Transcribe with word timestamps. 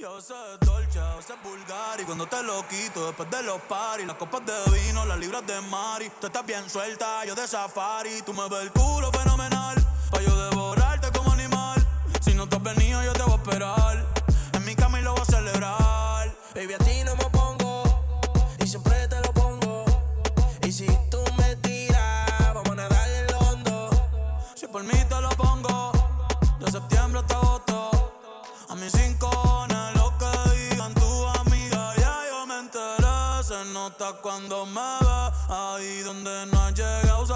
Yo 0.00 0.20
sé 0.20 0.32
dolce, 0.60 0.94
yo 0.94 1.20
sé 1.20 1.34
vulgar 1.42 2.00
y 2.00 2.04
cuando 2.04 2.24
te 2.24 2.40
lo 2.44 2.64
quito 2.68 3.06
después 3.06 3.28
de 3.32 3.42
los 3.42 3.60
paris, 3.62 4.06
las 4.06 4.14
copas 4.14 4.42
de 4.46 4.52
vino, 4.70 5.04
las 5.04 5.18
libras 5.18 5.44
de 5.44 5.60
mari, 5.62 6.08
tú 6.20 6.28
estás 6.28 6.46
bien 6.46 6.70
suelta, 6.70 7.24
yo 7.24 7.34
de 7.34 7.48
safari, 7.48 8.22
tú 8.24 8.32
me 8.32 8.48
ves 8.48 8.62
el 8.62 8.70
culo 8.70 9.10
fenomenal, 9.10 9.74
pa' 10.12 10.20
yo 10.20 10.50
devorarte 10.50 11.10
como 11.10 11.32
animal, 11.32 11.84
si 12.20 12.32
no 12.34 12.48
te 12.48 12.54
has 12.54 12.62
venido 12.62 12.97
cuando 34.16 34.66
me 34.66 34.80
ve, 34.80 35.30
ahí 35.48 36.00
donde 36.00 36.46
no 36.46 36.60
has 36.62 36.74
llegado, 36.74 37.26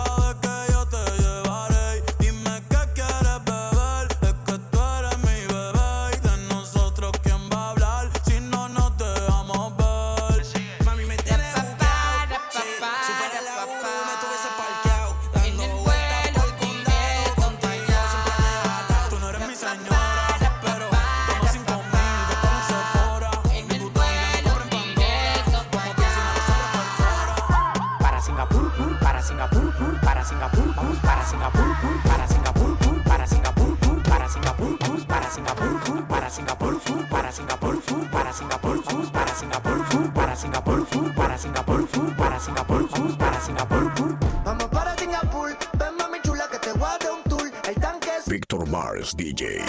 Víctor 48.53 48.69
Mars 48.69 49.17
DJ. 49.17 49.65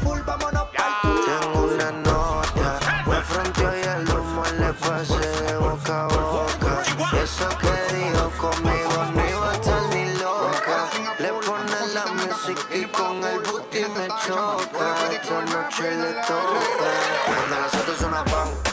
Tengo 0.00 1.64
una 1.74 1.90
nota, 1.92 2.80
me 3.06 3.20
fronteó 3.20 3.70
y 3.76 3.82
el 3.82 4.08
humo 4.08 4.42
le 4.58 4.72
pasé 4.72 5.18
de 5.42 5.56
boca 5.58 6.04
a 6.04 6.08
boca. 6.08 6.82
Eso 7.22 7.48
que 7.58 7.94
dijo 7.94 8.30
conmigo 8.38 9.04
no 9.14 9.28
iba 9.28 9.50
a 9.50 9.54
estar 9.54 9.82
ni 9.92 10.04
loca. 10.14 10.88
Le 11.18 11.32
pone 11.34 11.86
la 11.92 12.06
música 12.06 12.62
y 12.74 12.84
con 12.86 13.22
el 13.24 13.40
booty 13.40 13.80
me 13.94 14.08
choca. 14.26 14.86
Esta 15.12 15.40
noche 15.44 15.90
le 15.90 16.12
toca. 16.26 16.90
Cuando 17.26 17.56
las 17.60 17.72
pan, 17.76 18.10
pan, 18.10 18.24
pan, 18.24 18.63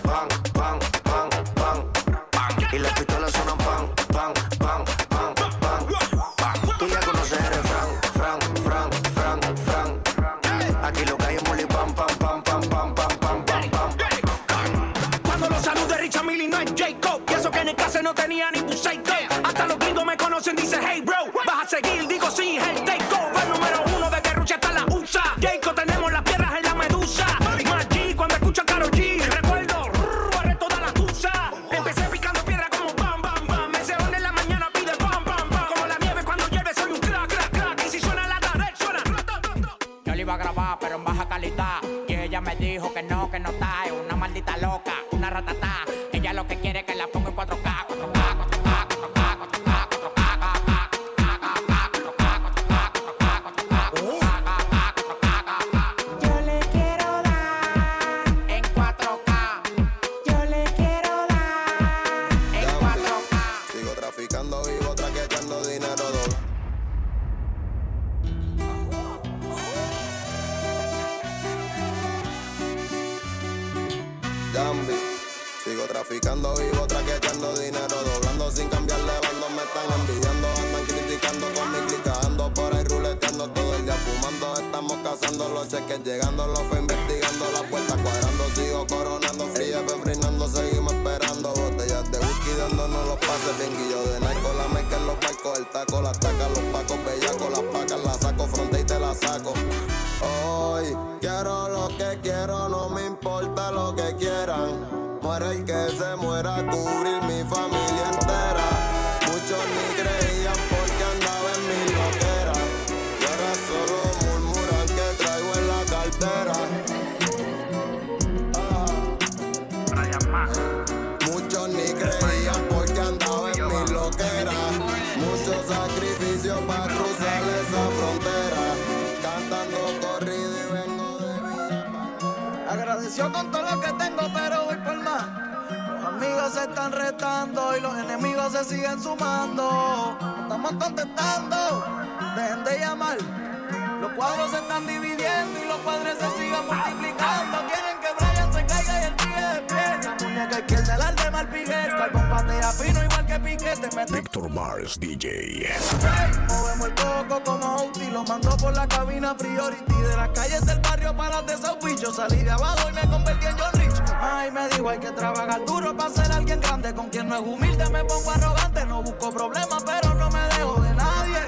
padres 145.81 146.15
se 146.19 146.29
siguen 146.37 146.65
multiplicando. 146.67 147.57
Quieren 147.67 147.97
que 148.01 148.09
Brian 148.17 148.53
se 148.53 148.65
caiga 148.65 149.01
y 149.01 149.05
el 149.05 149.15
tigre 149.15 149.47
de 149.53 149.61
pie. 149.61 149.99
La 150.03 150.15
muñeca 150.21 150.59
izquierda, 150.59 150.95
el 150.95 151.01
alde 151.01 151.31
mal 151.31 151.47
piquete. 151.49 151.89
Carbón 151.89 152.29
patea 152.29 152.71
fino 152.71 153.03
igual 153.03 153.25
que 153.25 153.39
piquete. 153.39 153.89
Víctor 154.11 154.49
Mars 154.49 154.99
DJ. 154.99 155.29
Hey, 155.29 156.31
movemos 156.47 156.87
el 156.87 156.95
coco 156.95 157.43
como 157.43 157.65
Outi, 157.65 158.05
lo 158.11 158.23
mando 158.23 158.57
por 158.57 158.73
la 158.75 158.87
cabina 158.87 159.35
priority. 159.35 159.93
De 159.93 160.15
las 160.15 160.29
calles 160.29 160.65
del 160.65 160.79
barrio 160.79 161.15
para 161.15 161.41
de 161.41 161.53
esos 161.53 161.77
bichos. 161.83 162.15
Salí 162.15 162.43
de 162.43 162.51
abajo 162.51 162.89
y 162.89 162.93
me 162.93 163.01
convertí 163.09 163.45
en 163.45 163.57
John 163.57 163.73
Rich. 163.73 164.01
Ay, 164.19 164.51
me 164.51 164.67
dijo 164.69 164.89
hay 164.89 164.99
que 164.99 165.11
trabajar 165.11 165.65
duro 165.65 165.95
para 165.95 166.09
ser 166.09 166.31
alguien 166.31 166.59
grande. 166.59 166.93
Con 166.93 167.09
quien 167.09 167.27
no 167.29 167.35
es 167.35 167.41
humilde 167.41 167.89
me 167.89 168.03
pongo 168.05 168.31
arrogante. 168.31 168.85
No 168.85 169.01
busco 169.03 169.31
problemas, 169.31 169.83
pero 169.83 170.13
no 170.15 170.29
me 170.29 170.41
dejo 170.55 170.81
de 170.81 170.93
nadie. 170.95 171.45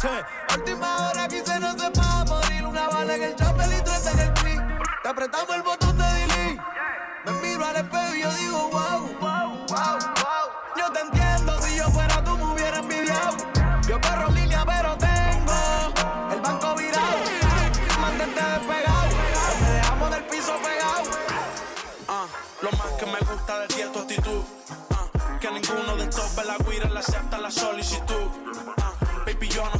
Che, 0.00 0.56
última 0.56 1.08
hora 1.08 1.28
quise 1.28 1.58
no 1.60 1.72
se 1.72 1.90
para 1.90 2.24
morir. 2.24 2.66
Una 2.66 2.88
bala 2.88 3.14
en 3.14 3.22
el 3.22 3.34
Te 5.06 5.10
apretamos 5.10 5.54
el 5.54 5.62
botón 5.62 5.96
de 5.96 6.04
delete. 6.04 6.60
Me 7.26 7.32
miro 7.34 7.64
al 7.64 7.76
espejo 7.76 8.14
y 8.16 8.22
yo 8.22 8.32
digo 8.32 8.70
wow, 8.72 9.00
wow, 9.20 9.50
wow, 9.68 9.98
wow. 9.98 10.46
Yo 10.76 10.90
te 10.92 10.98
entiendo, 10.98 11.62
si 11.62 11.76
yo 11.76 11.84
fuera 11.90 12.24
tú 12.24 12.36
me 12.36 12.52
hubiera 12.52 12.78
envidiado. 12.78 13.36
Yo 13.86 14.00
corro 14.00 14.32
línea, 14.32 14.64
pero 14.66 14.98
tengo 14.98 16.32
el 16.32 16.40
banco 16.40 16.74
virado. 16.74 17.18
Mantente 18.00 18.42
despegado, 18.42 19.08
te 19.60 19.72
dejamos 19.74 20.10
del 20.10 20.24
piso 20.24 20.52
pegado. 20.56 21.04
fuera 23.06 23.60
de 23.60 23.68
ti 23.68 23.80
es 23.82 23.92
tu 23.92 23.98
actitud. 24.00 24.42
Ah, 24.90 25.38
que 25.40 25.50
ninguno 25.52 25.96
de 25.98 26.02
estos 26.02 26.34
la 26.44 26.56
guira 26.68 26.90
le 26.90 26.98
acepta 26.98 27.38
la 27.38 27.52
solicitud. 27.52 28.45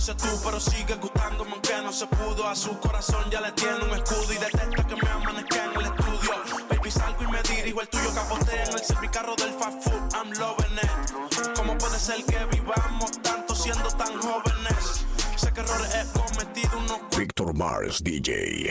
Sé 0.07 0.15
tú, 0.15 0.41
pero 0.45 0.61
sigue 0.61 0.95
gustándome 0.95 1.51
aunque 1.51 1.75
no 1.83 1.93
se 1.93 2.07
pudo. 2.07 2.47
A 2.47 2.55
su 2.55 2.79
corazón 2.79 3.29
ya 3.29 3.41
le 3.41 3.51
tiene 3.53 3.85
un 3.85 3.91
escudo 3.91 4.33
y 4.33 4.39
detesta 4.39 4.87
que 4.87 4.95
me 4.95 5.09
amanezca 5.11 5.65
en 5.65 5.81
el 5.81 5.87
estudio. 5.87 6.31
Baby, 6.71 6.91
salgo 6.93 7.23
y 7.25 7.27
me 7.27 7.43
dirijo, 7.43 7.81
el 7.81 7.89
tuyo 7.89 8.15
capotea 8.15 8.65
en 8.65 8.73
el 8.73 8.85
servicarro 8.85 9.35
del 9.35 9.51
fast 9.55 9.83
food. 9.83 10.15
I'm 10.15 10.31
loving 10.39 10.79
it. 10.79 11.57
¿Cómo 11.57 11.77
puede 11.77 11.99
ser 11.99 12.25
que 12.25 12.39
vivamos 12.57 13.11
tanto 13.21 13.55
siendo 13.57 13.89
tan 13.91 14.17
jóvenes? 14.21 15.05
Sé 15.35 15.53
que 15.53 15.61
errores 15.61 15.95
he 15.97 16.07
cometido, 16.17 16.79
unos 16.79 17.01
Victor 17.19 17.53
Mars 17.55 18.01
DJ. 18.05 18.71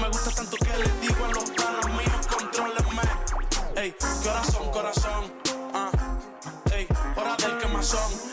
me 0.00 0.08
gusta 0.08 0.30
tanto 0.30 0.56
que 0.56 0.78
le 0.78 1.06
digo 1.06 1.24
a 1.26 1.28
los 1.28 1.50
panas 1.50 1.86
míos, 1.88 2.26
contrólenme. 2.26 3.02
Ey, 3.76 3.94
corazón, 4.24 4.70
corazón. 4.70 5.32
Ah, 5.74 5.90
ey, 6.72 6.88
hora 7.16 7.36
del 7.36 7.58
quemazón 7.58 8.29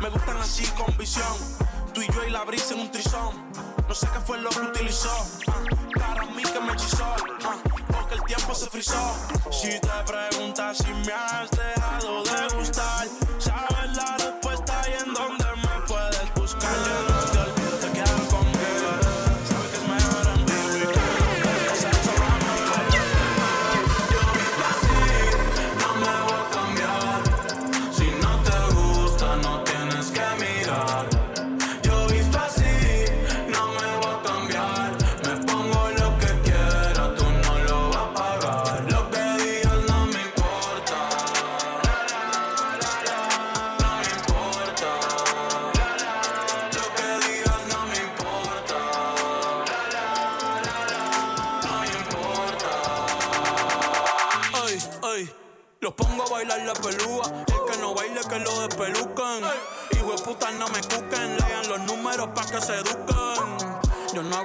Me 0.00 0.08
gustan 0.08 0.38
así 0.38 0.64
con 0.68 0.96
visión. 0.96 1.26
Tú 1.92 2.00
y 2.00 2.06
yo 2.06 2.24
y 2.24 2.30
la 2.30 2.44
brisa 2.44 2.72
en 2.72 2.80
un 2.80 2.90
trizón. 2.90 3.34
No 3.86 3.94
sé 3.94 4.08
qué 4.14 4.20
fue 4.20 4.38
lo 4.38 4.48
que 4.48 4.60
utilizó. 4.60 5.10
ah, 5.48 5.62
para 5.98 6.24
mí 6.24 6.42
que 6.42 6.58
me 6.58 6.72
hechizó. 6.72 7.04
ah, 7.04 7.56
porque 7.92 8.14
el 8.14 8.22
tiempo 8.22 8.54
se 8.54 8.70
frizó. 8.70 9.14
Si 9.50 9.78
te 9.78 9.88
preguntas 10.06 10.78
si 10.78 10.90
me 11.06 11.12
has 11.12 11.50
dejado 11.50 12.22
de 12.22 12.56
gustar, 12.56 13.06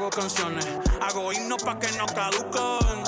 hago 0.04 0.10
canciones, 0.10 0.68
hago 1.00 1.32
himnos 1.32 1.64
pa' 1.64 1.80
que 1.80 1.90
no 1.94 2.06
caduquen. 2.06 3.04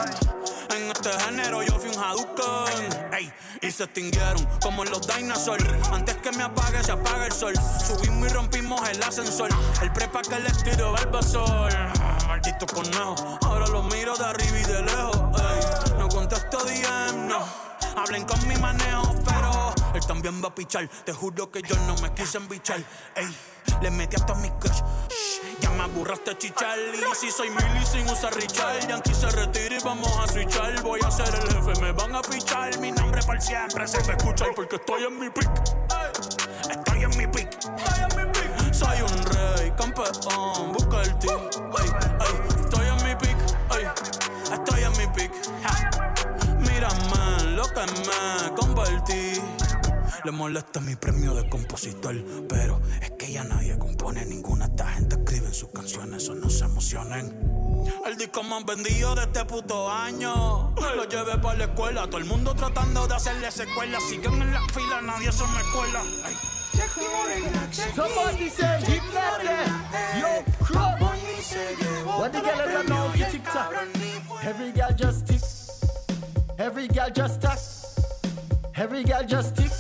En 0.69 0.91
este 0.91 1.09
género 1.25 1.61
yo 1.61 1.77
fui 1.77 1.89
un 1.89 2.01
Hadouken 2.01 3.13
Ey, 3.13 3.31
y 3.61 3.71
se 3.71 3.83
extinguieron 3.83 4.43
como 4.61 4.83
los 4.83 5.07
dinosaurs 5.07 5.63
Antes 5.91 6.17
que 6.17 6.31
me 6.31 6.43
apague 6.43 6.83
se 6.83 6.91
apaga 6.91 7.27
el 7.27 7.31
sol 7.31 7.53
Subimos 7.85 8.27
y 8.27 8.33
rompimos 8.33 8.89
el 8.89 9.01
ascensor 9.01 9.49
El 9.81 9.93
prepa 9.93 10.21
que 10.23 10.39
les 10.39 10.63
tiro 10.63 10.91
Barbasol 10.91 11.71
Maldito 12.27 12.65
conejo 12.65 13.15
Ahora 13.43 13.67
lo 13.67 13.83
miro 13.83 14.17
de 14.17 14.25
arriba 14.25 14.59
y 14.59 14.63
de 14.63 14.81
lejos 14.81 15.17
Ey, 15.39 15.97
no 15.99 16.09
contesto 16.09 16.57
DM, 16.65 17.27
no 17.27 17.45
Hablen 17.95 18.25
con 18.25 18.45
mi 18.47 18.55
manejo, 18.55 19.15
pero 19.23 19.73
él 19.93 20.05
también 20.05 20.43
va 20.43 20.49
a 20.49 20.55
pichar. 20.55 20.87
Te 21.05 21.13
juro 21.13 21.49
que 21.49 21.61
yo 21.61 21.77
no 21.87 21.95
me 22.01 22.13
quise 22.13 22.37
embichar. 22.37 22.83
Ey, 23.15 23.33
le 23.81 23.89
metí 23.89 24.17
hasta 24.17 24.35
mi 24.35 24.49
crush. 24.49 24.81
Ya 25.65 25.71
me 25.71 25.83
aburraste 25.83 26.37
chichar. 26.37 26.77
Y 26.93 27.03
así 27.11 27.31
soy 27.31 27.49
Milly 27.49 27.83
sin 27.83 28.07
usar 28.07 28.35
Richard. 28.35 28.87
Yankee 28.87 29.15
se 29.15 29.27
retira 29.31 29.75
y 29.75 29.83
vamos 29.83 30.15
a 30.19 30.27
switchar. 30.27 30.79
Voy 30.83 30.99
a 31.03 31.09
ser 31.09 31.33
el 31.33 31.41
jefe, 31.41 31.81
me 31.81 31.91
van 31.91 32.13
a 32.15 32.21
fichar. 32.21 32.77
Mi 32.77 32.91
nombre 32.91 33.19
por 33.23 33.41
siempre 33.41 33.87
se 33.87 33.97
me 34.03 34.13
escucha 34.13 34.45
porque 34.55 34.75
estoy 34.75 35.05
en 35.05 35.19
mi 35.19 35.27
pick. 35.31 35.49
Estoy 36.69 37.03
en 37.03 37.17
mi 37.17 37.25
pick. 37.25 37.49
Soy 38.71 39.01
un 39.01 39.23
rey, 39.25 39.73
campeón, 39.75 40.71
busca 40.71 41.01
el 41.01 41.17
team. 41.17 41.41
Ey, 41.79 41.89
ey, 42.27 42.61
estoy 42.61 42.87
en 42.87 43.03
mi 43.03 43.15
pick. 43.15 43.37
Ey, 43.75 43.87
estoy 44.53 44.83
en 44.83 44.91
mi 44.99 45.07
pick. 45.15 45.31
Ja. 45.63 45.89
Mírame 46.59 47.43
lo 47.55 47.63
que 47.63 47.85
me. 48.05 48.44
Le 50.25 50.31
molesta 50.31 50.79
mi 50.79 50.95
premio 50.95 51.35
de 51.35 51.47
compositor, 51.47 52.15
pero 52.49 52.81
es 52.99 53.11
que 53.11 53.31
ya 53.31 53.43
nadie 53.43 53.77
compone 53.77 54.25
ninguna. 54.25 54.65
Esta 54.65 54.87
gente 54.87 55.17
escribe 55.17 55.45
en 55.45 55.53
sus 55.53 55.69
canciones, 55.69 56.23
eso 56.23 56.33
no 56.33 56.49
se 56.49 56.65
emocionen. 56.65 57.31
El 58.07 58.17
disco 58.17 58.41
más 58.41 58.65
vendido 58.65 59.13
de 59.13 59.21
este 59.21 59.45
puto 59.45 59.87
año. 59.91 60.73
Lo 60.95 61.03
llevé 61.07 61.37
para 61.37 61.59
la 61.59 61.65
escuela, 61.65 62.07
todo 62.07 62.17
el 62.17 62.25
mundo 62.25 62.55
tratando 62.55 63.07
de 63.07 63.13
hacerle 63.13 63.51
secuela. 63.51 63.99
Siguen 64.09 64.41
en 64.41 64.51
la 64.51 64.61
fila, 64.73 64.99
nadie 65.03 65.31
se 65.31 65.43
me 65.43 65.61
cuela. 65.71 66.01
Ay. 66.23 66.33
Somebody 67.95 68.49
say. 68.49 68.81
Yo. 70.19 70.43
What 72.17 72.31
the? 72.31 72.39
Every 74.43 74.71
girl 74.71 74.91
just 74.97 75.27
tick. 75.27 75.41
Every 76.57 76.87
girl 76.87 77.11
just. 77.13 77.85
Every 78.77 79.03
girl 79.05 79.23
just 79.25 79.55
tick, 79.55 79.71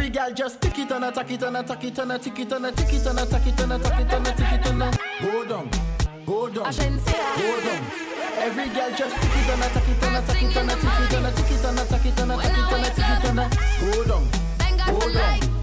Every 0.00 0.12
girl 0.12 0.32
just 0.32 0.62
tick 0.62 0.78
it 0.78 0.90
and 0.92 1.04
attack 1.04 1.30
it 1.30 1.42
and 1.42 1.56
attack 1.58 1.84
it 1.84 1.98
and 1.98 2.22
tick 2.22 2.38
it 2.38 2.50
and 2.52 2.74
tick 2.74 2.90
it 2.90 3.06
and 3.06 3.18
attack 3.18 3.46
it 3.46 3.60
and 3.60 3.72
attack 3.72 4.00
it 4.00 4.12
and 4.14 4.24
tick 4.24 4.52
it 4.52 4.66
and 4.66 4.98
go 5.20 5.44
down, 5.44 5.70
go 6.24 6.48
down, 6.48 6.64
go 6.64 7.60
down. 7.60 7.84
Every 8.38 8.68
girl 8.70 8.90
just 8.96 9.14
tick 9.20 9.36
it 9.36 9.50
and 9.50 9.62
attack 9.62 9.88
it 9.90 10.02
and 10.02 10.16
attack 10.16 10.42
it 10.42 10.56
and 10.56 10.70
tick 10.70 10.80
it 10.80 11.12
and 11.12 11.36
tick 11.36 11.50
it 11.50 11.64
and 11.66 11.78
attack 11.78 12.06
it 12.06 12.18
and 12.18 12.32
attack 12.32 12.56
it 12.56 12.72
and 12.72 12.84
tick 12.96 13.10
it 13.12 13.24
and 13.28 13.40
go 13.92 14.04
down, 14.04 14.24
go 14.86 15.12
down, 15.12 15.59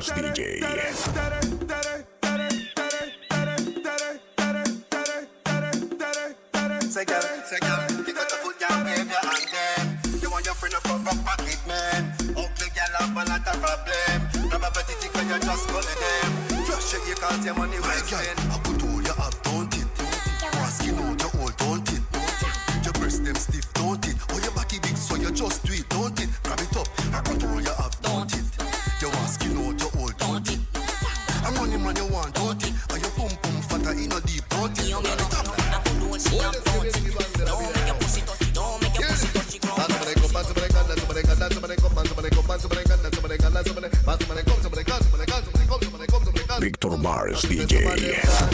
Mars 0.00 0.12
DJ. 0.12 0.49
Victor 46.60 46.98
Mars 46.98 47.46
DJ. 47.46 48.50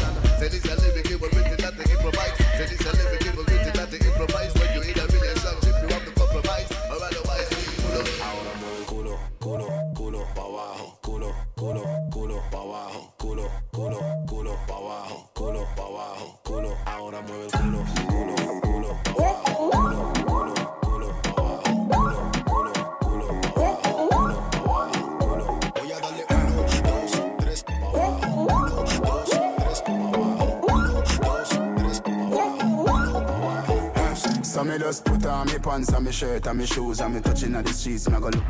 just 34.87 35.05
put 35.05 35.26
on 35.26 35.47
me 35.49 35.59
pants 35.59 35.88
and 35.88 36.05
me 36.05 36.12
shirt 36.12 36.47
and 36.47 36.59
me 36.61 36.64
shoes 36.64 37.00
and 37.00 37.12
me 37.12 37.21
touching 37.21 37.57
on 37.57 37.64
the 37.64 37.73
streets, 37.73 38.09
me 38.09 38.21
go 38.21 38.28
look. 38.28 38.45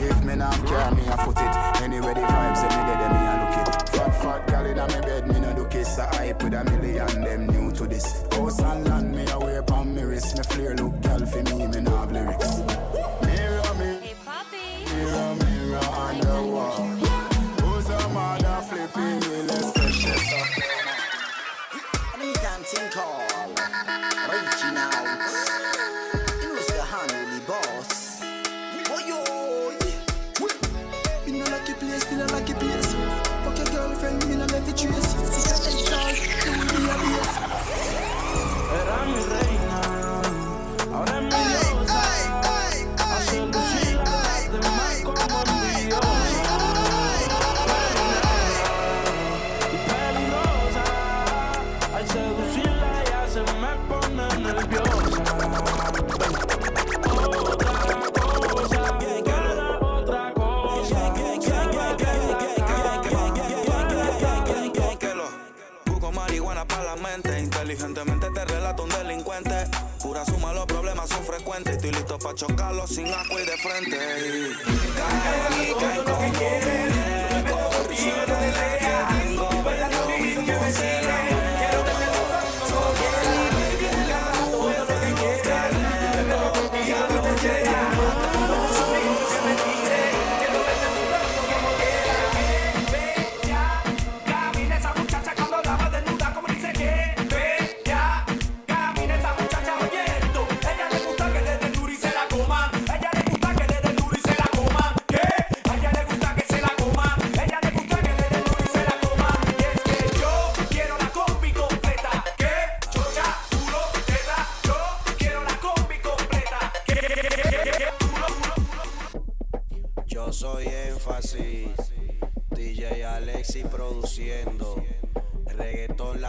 If 0.00 0.24
me 0.24 0.34
not 0.34 0.54
care, 0.66 0.90
me 0.92 1.02
a 1.06 1.16
foot 1.18 1.36
it. 1.36 1.82
Anywhere 1.82 2.14
the 2.14 2.22
vibes, 2.22 2.62
in 2.62 2.70
me 2.70 2.82
dead, 2.88 3.12
me 3.12 3.20
a 3.28 3.34
look 3.42 3.68
it. 3.68 3.88
Fat 3.90 4.22
fat 4.22 4.46
girl 4.46 4.64
inna 4.64 4.88
me 4.88 5.00
bed, 5.02 5.28
me 5.28 5.40
no 5.40 5.54
do 5.54 5.66
kiss 5.66 5.98
a 5.98 6.06
hype 6.06 6.42
with 6.42 6.54
a 6.54 6.64
million. 6.64 7.20
Them 7.20 7.46
new 7.48 7.70
to 7.72 7.86
this. 7.86 8.24
Coast 8.30 8.60
and 8.62 8.88
land, 8.88 9.14
me 9.14 9.30
away, 9.30 9.60
wear 9.60 9.84
me 9.84 10.02
wrist. 10.02 10.38
Me 10.38 10.42
flare 10.42 10.74
look 10.74 10.98
girl, 11.02 11.26
for 11.26 11.42
me, 11.42 11.66
me 11.66 11.80
no 11.80 11.96
have 11.98 12.12
lyrics. 12.12 12.81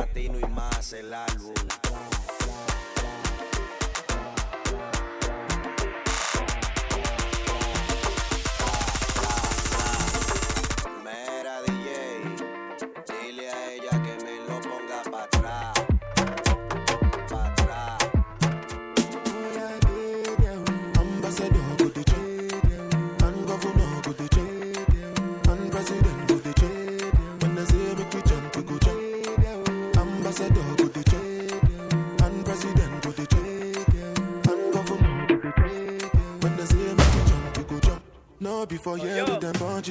Latino 0.04 0.38
y 0.38 0.50
más 0.50 0.92
el 0.92 1.14
álbum. 1.14 1.54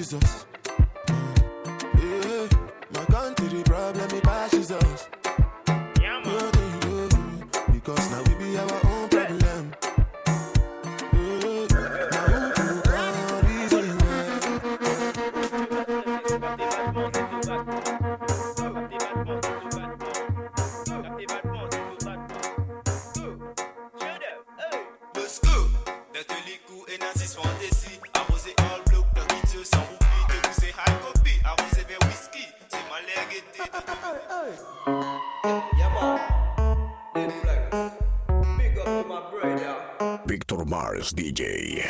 Jesus. 0.02 0.41
DJ. 41.10 41.82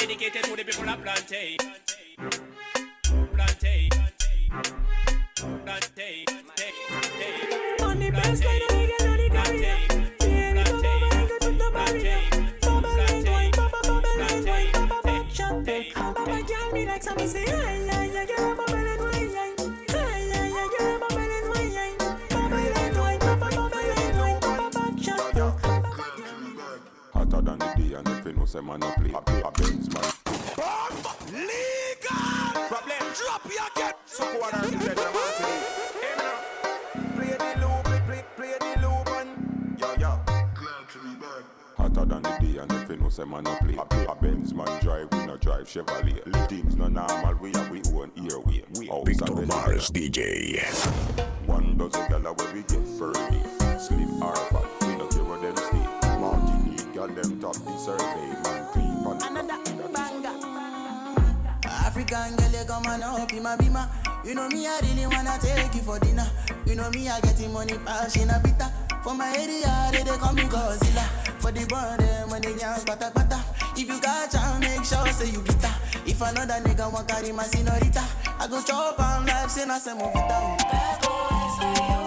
Dedicated 0.00 0.44
to 0.44 0.56
the 0.56 0.64
people 0.64 0.88
of 0.88 1.02
Plantain. 1.02 1.69
I 64.80 64.86
really 64.86 65.06
wanna 65.06 65.36
take 65.40 65.74
you 65.74 65.82
for 65.82 65.98
dinner. 65.98 66.26
You 66.64 66.74
know 66.74 66.88
me, 66.90 67.08
I 67.08 67.20
getting 67.20 67.52
money, 67.52 67.76
passion 67.84 68.30
a 68.30 68.40
bitter. 68.40 68.70
For 69.02 69.14
my 69.14 69.28
area, 69.36 69.90
they, 69.92 70.02
they 70.02 70.16
call 70.16 70.32
me 70.32 70.42
Godzilla. 70.44 71.04
For 71.38 71.52
the 71.52 71.66
brand, 71.66 72.30
when 72.30 72.40
they 72.40 72.56
young, 72.56 72.80
pata 72.86 73.10
pata. 73.14 73.44
If 73.76 73.88
you 73.88 74.00
got 74.00 74.30
chance, 74.30 74.60
make 74.60 74.84
sure 74.84 75.06
say 75.12 75.30
you 75.30 75.40
bitter. 75.42 75.74
If 76.06 76.20
another 76.22 76.60
nigga 76.64 76.90
want 76.90 77.08
carry 77.08 77.32
my 77.32 77.44
senorita, 77.44 78.02
I 78.38 78.46
go 78.48 78.62
chop 78.62 78.98
on 78.98 79.26
life, 79.26 79.50
say 79.50 79.66
na 79.66 79.78
se 79.78 79.90
movita. 79.90 80.56
Bad 80.70 81.02
boys 81.02 81.99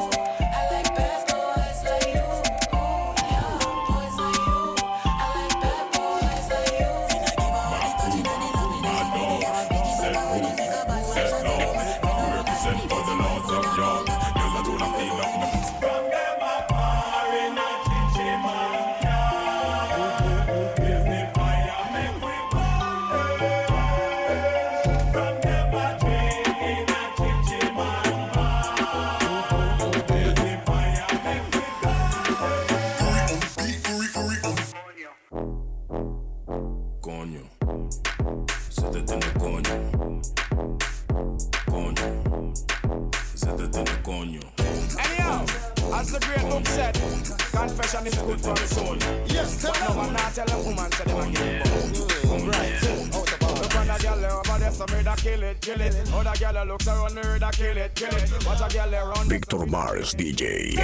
Masters 60.03 60.15
DJ. 60.15 60.75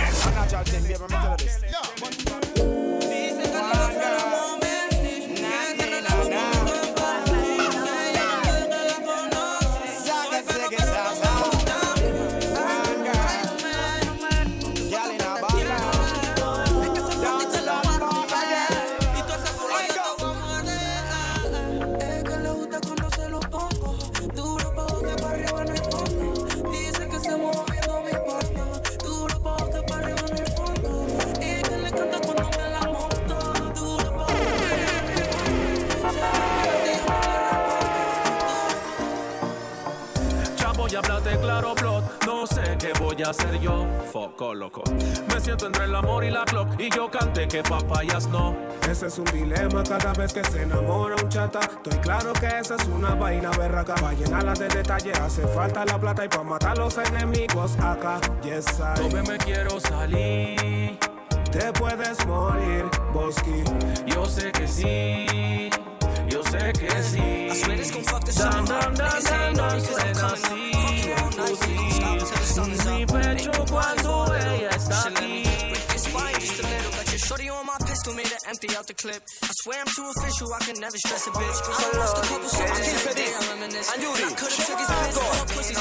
Loco. 44.40 44.84
Me 45.28 45.42
siento 45.42 45.66
entre 45.68 45.84
el 45.84 45.94
amor 45.94 46.24
y 46.24 46.32
la 46.32 46.46
clock. 46.46 46.80
Y 46.80 46.90
yo 46.90 47.12
canté 47.12 47.46
que 47.46 47.62
papayas 47.62 48.26
no. 48.28 48.56
Ese 48.90 49.08
es 49.08 49.20
un 49.20 49.26
dilema 49.26 49.84
cada 49.84 50.14
vez 50.14 50.32
que 50.32 50.42
se 50.46 50.62
enamora 50.64 51.16
un 51.22 51.28
chata. 51.28 51.60
Estoy 51.60 52.00
claro 52.00 52.32
que 52.32 52.48
esa 52.48 52.76
es 52.76 52.86
una 52.88 53.16
vaina 53.16 53.52
berraca. 53.52 53.96
Va 54.02 54.14
llenarla 54.14 54.54
de 54.54 54.70
detalle, 54.70 55.12
hace 55.12 55.46
falta 55.48 55.84
la 55.84 56.00
plata 56.00 56.24
y 56.24 56.30
para 56.30 56.44
matar 56.44 56.72
a 56.72 56.76
los 56.76 56.98
enemigos 56.98 57.78
acá. 57.80 58.22
Yes, 58.42 58.80
I. 58.80 59.02
Donde 59.02 59.24
me 59.24 59.38
quiero 59.40 59.78
salir. 59.82 60.98
Te 61.52 61.74
puedes 61.74 62.26
morir, 62.26 62.86
Bosky. 63.14 63.64
Yo 64.06 64.26
sé 64.26 64.54
que 64.54 64.68
sí. 64.68 65.70
Yo 66.30 66.42
sé 66.44 66.72
que 66.72 67.04
sí. 67.04 67.50
Dan, 68.38 68.66
dan, 68.66 68.94
dan, 68.96 69.24
dan, 69.24 69.54
dan, 69.54 69.82
suena 69.82 70.28
así. 70.28 70.70
Fusil. 72.64 72.92
Mi 72.92 73.06
pecho 73.06 73.52
cuando 73.70 74.36
ella 74.36 74.70
está 74.70 75.08
aquí. 75.08 75.44
Shorty 77.30 77.48
on 77.50 77.64
my 77.64 77.78
pistol 77.86 78.16
made 78.16 78.26
it 78.26 78.42
empty 78.48 78.76
out 78.76 78.88
the 78.88 78.94
clip. 78.96 79.22
I 79.44 79.52
swear 79.62 79.78
I'm 79.82 79.86
too 79.94 80.10
official, 80.18 80.50
I 80.52 80.66
can 80.66 80.80
never 80.80 80.98
stress 80.98 81.28
a 81.28 81.30
bitch. 81.30 81.62
I 81.62 81.98
lost 82.00 82.18
a 82.18 82.28
couple 82.28 82.50
so 82.50 82.64
I 82.64 82.68
can't 82.68 83.00
say 83.06 83.28
I 83.30 83.54
reminisce. 83.54 83.90
I 83.92 83.98
could've 84.34 84.66
took 84.66 84.80
his 84.80 84.90
piss, 84.90 85.16
more 85.16 85.46
pussies. 85.54 85.78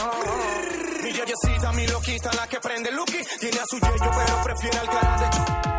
Mi 1.02 1.10
yeyecita, 1.10 1.72
mi 1.72 1.86
loquita, 1.86 2.30
la 2.36 2.46
que 2.46 2.60
prende 2.60 2.90
Lucky. 2.90 3.24
Tiene 3.40 3.60
a 3.60 3.64
su 3.64 3.78
yeyo, 3.78 4.10
pero 4.10 4.42
prefiere 4.44 4.78
al 4.78 4.88
cara 4.90 5.77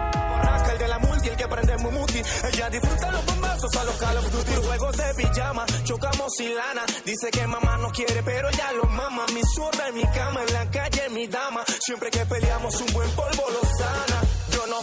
Ella 1.92 2.70
disfruta 2.70 3.12
los 3.12 3.26
bombazos 3.26 3.76
a 3.76 3.84
los 3.84 3.96
Call 3.96 4.18
of. 4.18 4.66
Juegos 4.66 4.98
de 4.98 5.14
pijama, 5.16 5.66
chocamos 5.84 6.34
sin 6.38 6.56
lana. 6.56 6.86
Dice 7.06 7.32
que 7.32 7.48
mamá 7.48 7.78
no 7.78 7.90
quiere, 7.90 8.22
pero 8.24 8.50
ya 8.52 8.72
lo 8.74 8.84
mama. 8.84 9.26
Mi 9.34 9.42
zurda 9.56 9.88
en 9.88 9.96
mi 9.96 10.04
cama, 10.04 10.44
en 10.44 10.54
la 10.54 10.70
calle, 10.70 11.10
mi 11.10 11.28
dama. 11.28 11.64
Siempre 11.80 12.10
que 12.12 12.26
peleamos, 12.26 12.80
un 12.82 12.94
buen 12.94 13.10
polvo 13.12 13.44
lo 13.50 13.62
sana. 13.78 14.22
Yo 14.52 14.68
no 14.68 14.80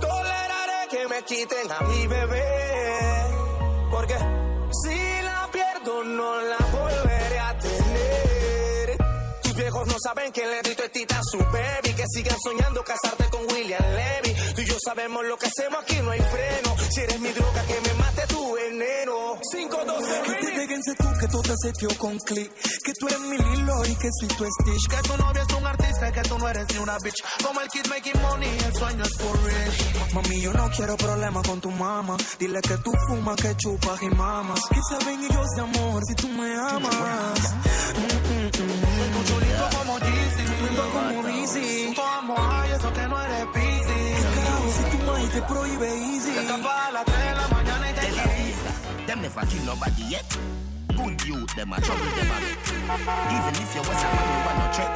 toleraré 0.00 0.88
que 0.90 1.08
me 1.08 1.22
quiten 1.24 1.72
a 1.72 1.80
mi 1.80 2.06
bebé. 2.06 2.44
Porque 3.90 4.16
si 4.82 5.22
la 5.22 5.48
pierdo, 5.52 6.04
no 6.04 6.40
la 6.42 6.65
no 9.96 10.00
saben 10.00 10.30
que 10.30 10.46
le 10.46 10.60
grito 10.60 10.82
tita 10.92 11.18
a 11.18 11.22
su 11.22 11.38
baby. 11.38 11.94
Que 11.96 12.04
sigan 12.12 12.36
soñando 12.44 12.84
casarte 12.84 13.24
con 13.30 13.40
William 13.50 13.82
Levy. 13.82 14.34
Tú 14.54 14.60
y 14.60 14.64
yo 14.66 14.76
sabemos 14.84 15.24
lo 15.24 15.36
que 15.38 15.46
hacemos 15.46 15.82
aquí, 15.82 15.96
no 16.02 16.10
hay 16.10 16.20
freno. 16.20 16.76
Si 16.90 17.00
eres 17.00 17.20
mi 17.20 17.30
droga, 17.30 17.62
que 17.66 17.80
me 17.80 17.94
mate 17.94 18.26
tu 18.26 18.52
veneno. 18.52 19.38
5, 19.52 19.84
12, 19.86 20.22
Que 20.22 20.76
te 20.76 20.94
tú, 20.96 21.08
que 21.20 21.28
tú 21.28 21.42
te 21.42 21.54
seteo 21.62 21.98
con 21.98 22.18
click. 22.18 22.52
Que 22.84 22.92
tú 22.98 23.08
eres 23.08 23.20
mi 23.20 23.38
Lilo 23.38 23.84
y 23.86 23.94
que 23.96 24.08
soy 24.20 24.28
tu 24.28 24.44
Stitch. 24.44 24.88
Que 24.90 25.08
tu 25.08 25.16
novio 25.16 25.42
es 25.42 25.54
un 25.54 25.66
artista 25.66 26.08
y 26.08 26.12
que 26.12 26.22
tú 26.22 26.38
no 26.38 26.48
eres 26.48 26.66
ni 26.72 26.78
una 26.78 26.98
bitch. 26.98 27.22
Como 27.42 27.60
el 27.62 27.68
kid 27.68 27.86
making 27.88 28.20
money, 28.20 28.58
el 28.66 28.74
sueño 28.74 29.02
es 29.02 29.16
for 29.16 29.44
rich. 29.44 30.12
Mami, 30.12 30.40
yo 30.42 30.52
no 30.52 30.70
quiero 30.76 30.96
problemas 30.96 31.48
con 31.48 31.60
tu 31.60 31.70
mamá. 31.70 32.16
Dile 32.38 32.60
que 32.60 32.76
tú 32.78 32.92
fumas, 33.08 33.36
que 33.36 33.56
chupas 33.56 34.02
y 34.02 34.10
mamas. 34.10 34.60
Que 34.68 34.80
saben 34.90 35.24
ellos 35.24 35.46
de 35.56 35.62
amor 35.62 36.02
si 36.06 36.14
tú 36.16 36.28
me 36.28 36.54
amas. 36.54 37.40
Mm, 37.96 38.34
mm, 38.34 38.82
mm. 38.82 38.85
Chulito 39.26 39.66
como 39.76 39.98
Jeezy. 39.98 40.44
Lindo 40.62 40.84
como. 40.90 41.16
Tu 41.94 42.02
amo, 42.02 42.34
ay, 42.38 42.70
eso 42.72 42.92
que 42.92 43.06
no 43.08 43.22
eres 43.22 43.46
busy. 43.46 44.00
Carajo, 44.34 44.72
si 44.76 44.96
tu 44.96 45.04
maíz 45.04 45.30
te 45.30 45.42
prohíbe 45.42 45.88
easy. 46.12 46.32
Te 46.32 46.42
tapa 46.42 46.86
a 46.86 46.92
las 46.92 47.04
3 47.04 47.18
de 47.18 47.34
la 47.34 47.48
mañana 47.48 47.90
y 47.90 47.94
te 47.94 48.00
de 49.06 49.16
never 49.16 49.46
kill 49.46 49.64
nobody 49.64 50.02
yet. 50.02 50.38
Good 50.96 51.24
youth, 51.24 51.54
them 51.54 51.72
a 51.72 51.80
trouble, 51.80 52.04
them 52.04 52.30
a. 52.30 52.38
Even 53.34 53.54
if 53.62 53.74
you 53.74 53.80
was 53.80 54.02
a 54.02 54.08
man, 54.14 54.26
you 54.32 54.40
want 54.46 54.58
no 54.58 54.66
threat. 54.72 54.94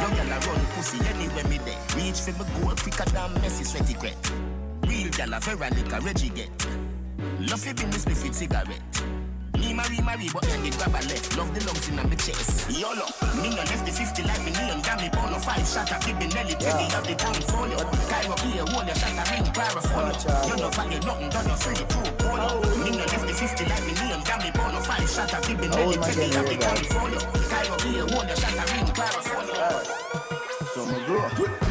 Young 0.00 0.14
gal 0.16 0.32
a 0.32 0.38
run 0.46 0.66
pussy 0.74 0.98
anywhere 1.08 1.44
me 1.44 1.58
there. 1.58 1.78
Reach 1.96 2.20
for 2.20 2.32
me 2.32 2.44
goal 2.60 2.74
quicker 2.76 3.08
than 3.10 3.34
messy 3.40 3.64
sweaty 3.64 3.94
crack. 3.94 4.16
Real 4.86 5.10
gal 5.10 5.34
a 5.34 5.40
Veronica 5.40 6.00
Reggie 6.00 6.30
get. 6.30 6.50
Love 7.40 7.66
you 7.66 7.74
business 7.74 8.06
me 8.06 8.14
fit 8.14 8.34
cigarette. 8.34 9.17
Me 9.58 9.74
marry, 9.74 9.98
marry, 10.02 10.28
but 10.32 10.42
then 10.42 10.62
they 10.62 10.70
grab 10.70 10.94
a 10.94 11.02
left. 11.10 11.36
Love 11.36 11.50
the 11.52 11.60
lungs 11.66 11.88
in 11.88 11.96
my 11.96 12.04
chest. 12.14 12.70
YOLO. 12.70 13.06
Me 13.42 13.50
no 13.50 13.62
left 13.66 13.84
the 13.84 13.90
50 13.90 14.22
like 14.22 14.42
me 14.44 14.52
neon. 14.54 14.80
Got 14.82 15.02
me 15.02 15.08
bone 15.10 15.34
of 15.34 15.42
five 15.44 15.66
shot 15.66 15.90
of 15.90 15.98
Fibby 16.04 16.30
Nelly. 16.30 16.54
Teddy 16.54 16.86
of 16.94 17.02
the 17.02 17.14
portfolio. 17.18 17.78
Cairo 18.06 18.36
here, 18.46 18.64
hold 18.70 18.86
your 18.86 18.94
shot 18.94 19.18
of 19.18 19.30
ring, 19.34 19.46
parafolio. 19.50 20.14
You 20.46 20.56
know 20.62 20.70
value 20.70 21.00
nothing, 21.02 21.30
done 21.30 21.46
your 21.46 21.58
free 21.58 21.74
true 21.74 22.12
polo. 22.22 22.62
Oh. 22.62 22.84
Me 22.84 22.90
no 22.94 23.02
left 23.02 23.26
the 23.26 23.34
50 23.34 23.64
like 23.66 23.84
me 23.86 23.92
neon. 23.98 24.22
Got 24.22 24.38
me 24.46 24.50
bone 24.54 24.74
of 24.78 24.86
five 24.86 25.08
shot 25.10 25.34
of 25.34 25.44
Fibby 25.44 25.66
oh, 25.66 25.74
Nelly. 25.74 25.96
Teddy 26.06 26.26
of 26.38 26.44
the 26.46 26.56
portfolio. 26.62 27.20
Cairo 27.50 27.74
here, 27.82 28.06
hold 28.14 28.26
your 28.30 28.38
shot 28.38 28.54
of 28.62 28.68
ring, 28.70 28.88
parafolio. 28.94 29.68
So 30.70 30.86
grow 31.06 31.26
up. 31.26 31.68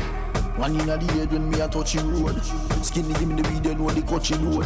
One 0.60 0.80
in 0.80 0.88
the 0.88 0.98
head 1.14 1.32
when 1.32 1.50
me 1.50 1.62
a 1.62 1.68
touching 1.68 2.04
road. 2.12 2.42
Skinny 2.84 3.14
give 3.14 3.28
me 3.28 3.42
the 3.42 3.48
weed 3.50 3.66
and 3.66 3.80
know 3.80 3.90
the 3.92 4.02
coaching 4.02 4.44
road. 4.44 4.66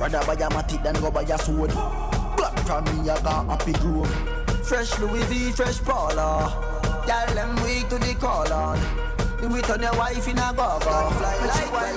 Rather 0.00 0.24
buy 0.26 0.34
a 0.34 0.48
matic 0.48 0.82
than 0.82 0.94
go 1.00 1.10
buy 1.10 1.22
a 1.22 1.38
sword. 1.38 1.70
From 2.68 2.84
me 2.84 3.08
I 3.08 3.18
got 3.22 3.46
happy 3.46 3.72
grow. 3.80 4.04
Fresh 4.62 4.98
Louis 4.98 5.24
V, 5.32 5.52
fresh 5.52 5.80
Paula. 5.80 6.52
Girl 7.08 7.34
them 7.34 7.56
weak 7.64 7.88
to 7.88 7.96
the 7.96 8.14
call 8.20 8.52
on. 8.52 8.78
You 9.40 9.48
with 9.48 9.70
on 9.70 9.80
your 9.80 9.96
wife 9.96 10.28
in 10.28 10.36
a 10.36 10.52
go 10.52 10.76
go. 10.84 11.08
Fly 11.16 11.34
like 11.48 11.72
white 11.72 11.96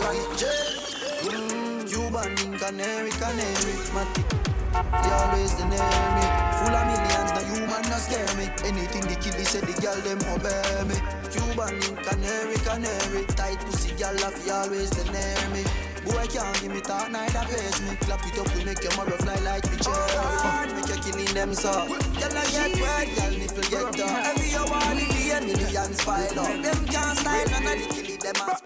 mm, 1.27 1.84
Cuban 1.91 2.31
in 2.39 2.57
Canary, 2.57 3.12
Canary. 3.19 3.75
Matic. 3.91 4.31
They 4.71 5.12
always 5.12 5.53
the 5.55 5.65
near 5.67 5.91
me. 6.15 6.25
Full 6.55 6.71
of 6.71 6.88
millions, 6.88 7.31
the 7.36 7.43
human 7.51 7.84
not 7.91 7.99
scare 7.99 8.34
me. 8.39 8.47
Anything 8.63 9.01
the 9.12 9.19
killie 9.19 9.45
say, 9.45 9.60
the 9.60 9.75
girl 9.84 9.99
them 10.07 10.23
obey 10.31 10.88
me. 10.88 10.95
Cuban 11.36 11.75
in 11.84 11.97
Canary, 11.99 12.55
Canary. 12.63 13.25
Tight 13.36 13.60
pussy 13.65 13.91
girl, 13.99 14.15
love 14.21 14.39
you 14.47 14.53
always 14.53 14.89
the 14.91 15.03
me. 15.51 15.81
Boy 16.12 16.28
can't 16.28 16.62
give 16.62 16.71
me 16.74 16.82
talk, 16.82 17.10
neither 17.10 17.45
face 17.47 17.82
me. 17.82 17.95
Clap 18.02 18.26
it 18.28 18.38
up, 18.39 18.56
we 18.56 18.63
make 18.65 18.84
your 18.84 18.95
mother 18.97 19.17
fly 19.24 19.36
like 19.47 19.63
the 19.63 19.78
cherry. 19.84 20.74
Make 20.76 20.89
you 20.89 21.00
killing 21.02 21.34
them 21.34 21.54
so. 21.54 21.71
Girl 21.71 22.38
I 22.38 22.45
get 22.52 22.76
wet, 22.82 23.08
girl 23.15 23.34
nipple 23.39 23.63
get 23.71 23.93
done. 23.95 24.26
Every 24.26 24.56
hour 24.56 24.95
the 24.95 25.06
day, 25.08 25.39
millions 25.45 26.04
pile 26.04 26.39
up. 26.39 26.62
Them 26.62 26.86
can't 26.86 27.17
style, 27.17 27.50
none 27.50 27.67
of 27.67 27.76
the 27.80 27.88
killie 27.93 28.19
them 28.19 28.36
ass. 28.43 28.62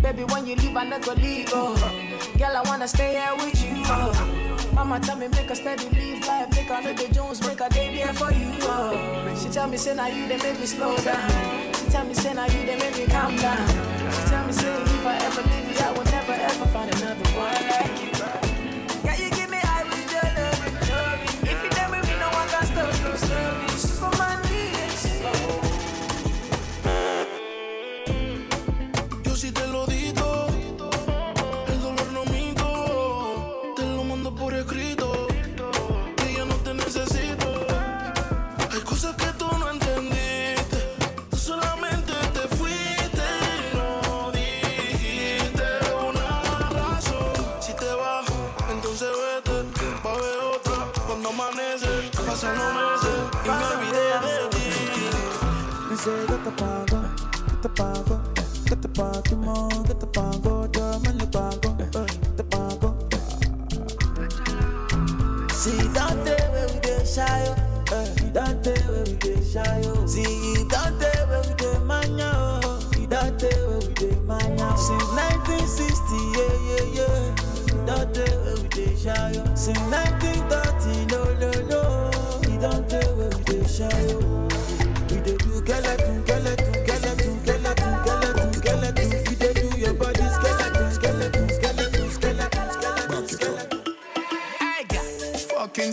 Baby, 0.00 0.24
when 0.24 0.46
you 0.46 0.56
leave, 0.56 0.76
I 0.76 0.84
never 0.84 1.14
leave. 1.14 1.50
Oh. 1.52 1.74
Girl, 2.38 2.56
I 2.56 2.62
wanna 2.64 2.88
stay 2.88 3.12
here 3.12 3.34
with 3.36 3.62
you. 3.62 3.82
Oh. 3.86 4.70
Mama 4.74 5.00
tell 5.00 5.16
me 5.16 5.28
make 5.28 5.50
a 5.50 5.54
steady 5.56 5.88
leave 5.90 6.26
life, 6.26 6.50
make 6.50 6.70
a 6.70 6.80
little 6.80 7.08
Jones, 7.08 7.46
make 7.46 7.60
a 7.60 7.68
day 7.68 7.94
there 7.94 8.14
for 8.14 8.32
you. 8.32 8.52
Oh. 8.62 9.36
She 9.40 9.48
tell 9.50 9.68
me 9.68 9.76
say 9.76 9.94
now 9.94 10.06
you 10.06 10.26
they 10.28 10.36
make 10.38 10.58
me 10.58 10.66
slow 10.66 10.96
down. 10.98 11.77
Tell 11.90 12.04
me 12.04 12.12
say 12.14 12.34
now 12.34 12.44
you 12.44 12.66
they 12.66 12.76
make 12.78 12.96
me 12.96 13.06
calm 13.06 13.34
down. 13.36 13.66
She 14.12 14.28
tell 14.28 14.46
me 14.46 14.52
say 14.52 14.82
if 14.82 15.06
I 15.06 15.16
ever 15.16 15.42
leave 15.42 15.70
you, 15.70 15.84
I 15.84 15.92
will 15.92 16.04
never 16.04 16.32
ever 16.32 16.66
find 16.66 16.94
another 16.94 17.24
one 17.30 17.68
like 17.70 18.12
you. 18.12 18.17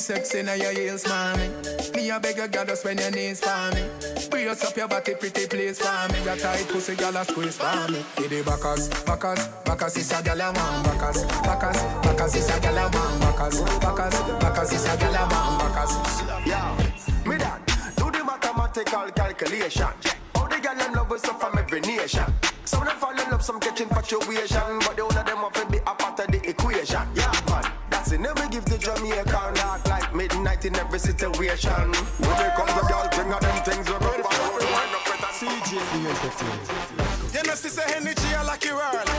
Sexy 0.06 0.44
now 0.44 0.54
your 0.54 0.72
heels, 0.72 1.08
mommy. 1.08 1.50
Me 1.96 2.12
a 2.12 2.20
beg 2.20 2.38
you, 2.38 2.48
girl, 2.48 2.65
just 2.65 2.86
when 2.86 2.98
your 2.98 3.10
knees 3.10 3.39
for 3.39 3.74
me. 3.74 3.89
Brace 4.30 4.63
up 4.63 4.78
your 4.78 4.88
body, 4.88 5.15
pretty 5.15 5.48
please 5.48 5.80
for 5.80 6.13
me. 6.13 6.24
Your 6.24 6.38
tight 6.38 6.68
pussy, 6.68 6.96
girl, 6.96 7.18
a 7.18 7.26
squeeze 7.26 7.58
for 7.58 7.91
me. 7.91 8.06
Hit 8.18 8.30
the 8.30 8.44
backers, 8.46 8.88
backers, 9.04 9.48
backers 9.65 9.98
is 9.98 10.12
a 10.12 10.22
girl 10.22 10.41
a 10.41 10.54
man. 10.54 10.84
Backers, 10.84 11.24
backers, 11.41 11.82
backers 12.04 12.36
is 12.36 12.50
a 12.50 12.60
girl 12.62 12.78
a 12.78 12.91
man. 12.91 13.20
Backers, 13.20 13.62
backers, 13.82 14.15
backers 14.39 14.72
is 14.74 14.86
a 14.86 14.98
girl 14.98 15.15
a 15.15 15.26
man. 15.28 15.60
Backers. 15.60 16.22
Yeah, 16.46 16.78
me 17.26 17.38
dad, 17.38 17.65
do 17.98 18.12
the 18.12 18.24
mathematical 18.24 19.10
calculation. 19.10 19.89
All 20.36 20.48
the 20.48 20.60
girl 20.60 20.76
them 20.76 20.94
love 20.94 21.12
us 21.12 21.26
up 21.26 21.41
from 21.41 21.58
every 21.58 21.82
nation. 21.82 22.32
Some 22.65 22.82
of 22.82 22.88
them 22.88 22.98
fall 22.98 23.20
in 23.20 23.32
love, 23.32 23.41
some 23.41 23.60
catch 23.60 23.82
infatuation, 23.82 24.80
but 24.80 24.96
the 24.96 25.02
whole 25.02 25.18
of 25.18 25.26
them 25.26 25.41
want 25.41 25.56
to 25.56 25.65
be 25.65 25.78
a 25.78 25.94
part 25.96 26.20
of 26.20 26.28
the 26.28 26.48
equation. 26.48 27.02
Yeah, 27.15 27.32
it. 28.12 28.20
Never 28.20 28.48
give 28.50 28.65
the 28.65 28.78
Jamaican 28.78 29.54
dark 29.56 29.88
like 29.88 30.13
midnight 30.13 30.65
in 30.65 30.76
every 30.76 31.00
situation. 31.00 31.72
When 31.72 32.36
they 32.38 32.52
come 32.56 32.68
the 32.68 32.86
girl, 32.88 33.08
bring 33.12 33.32
all 33.34 33.39
them 33.39 33.63
things 33.63 33.88
we 33.88 33.94
go 33.94 34.00
back. 34.00 34.24
Wind 34.24 34.96
up 34.96 35.06
with 35.08 35.22
a 35.22 35.32
entertainment. 36.10 37.34
You 37.34 37.44
know, 37.44 37.56
sister 37.56 37.84
energy, 37.96 38.36
I 38.36 38.44
like 38.44 38.63
you 38.65 38.76
world. 38.76 39.10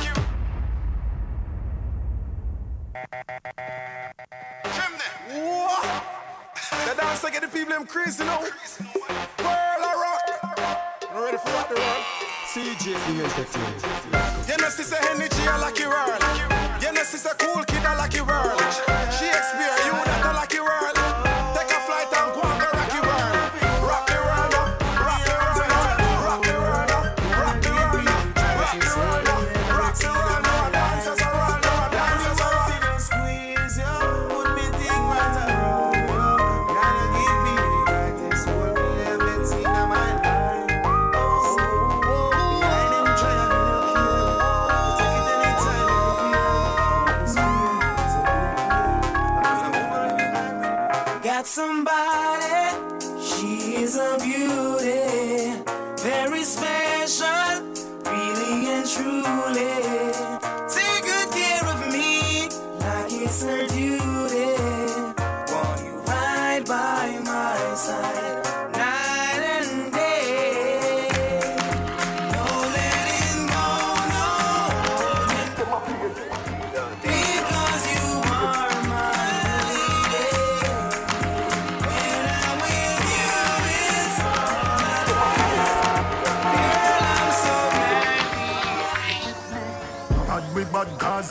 What? 5.28 6.02
The 6.86 6.94
dance 6.94 7.20
to 7.22 7.30
get 7.30 7.42
the 7.42 7.48
people 7.48 7.74
them 7.74 7.86
crazy 7.86 8.24
now. 8.24 8.40
World 8.40 8.52
of 9.38 9.96
rock. 10.02 10.22
You 11.02 11.24
ready 11.24 11.38
for 11.38 11.50
what 11.50 11.68
the 11.68 11.74
run? 11.74 12.02
CJ. 12.52 12.86
You 14.48 14.56
know, 14.56 14.68
sister 14.68 14.96
energy, 15.10 15.48
I 15.48 15.58
like 15.58 15.78
you 15.78 15.88
world. 15.88 16.55
Genesis 16.80 17.24
a 17.24 17.34
cool 17.36 17.64
kid, 17.64 17.82
a 17.84 17.96
lucky 17.96 18.20
world. 18.20 18.60
Shakespeare, 19.10 19.76
you 19.86 19.92
that 19.92 20.24
a 20.24 20.32
lucky 20.34 20.60
world. 20.60 20.95
is 53.86 53.96
a 53.98 54.18
beauty. 54.18 55.62
Very 56.02 56.42
special 56.42 56.85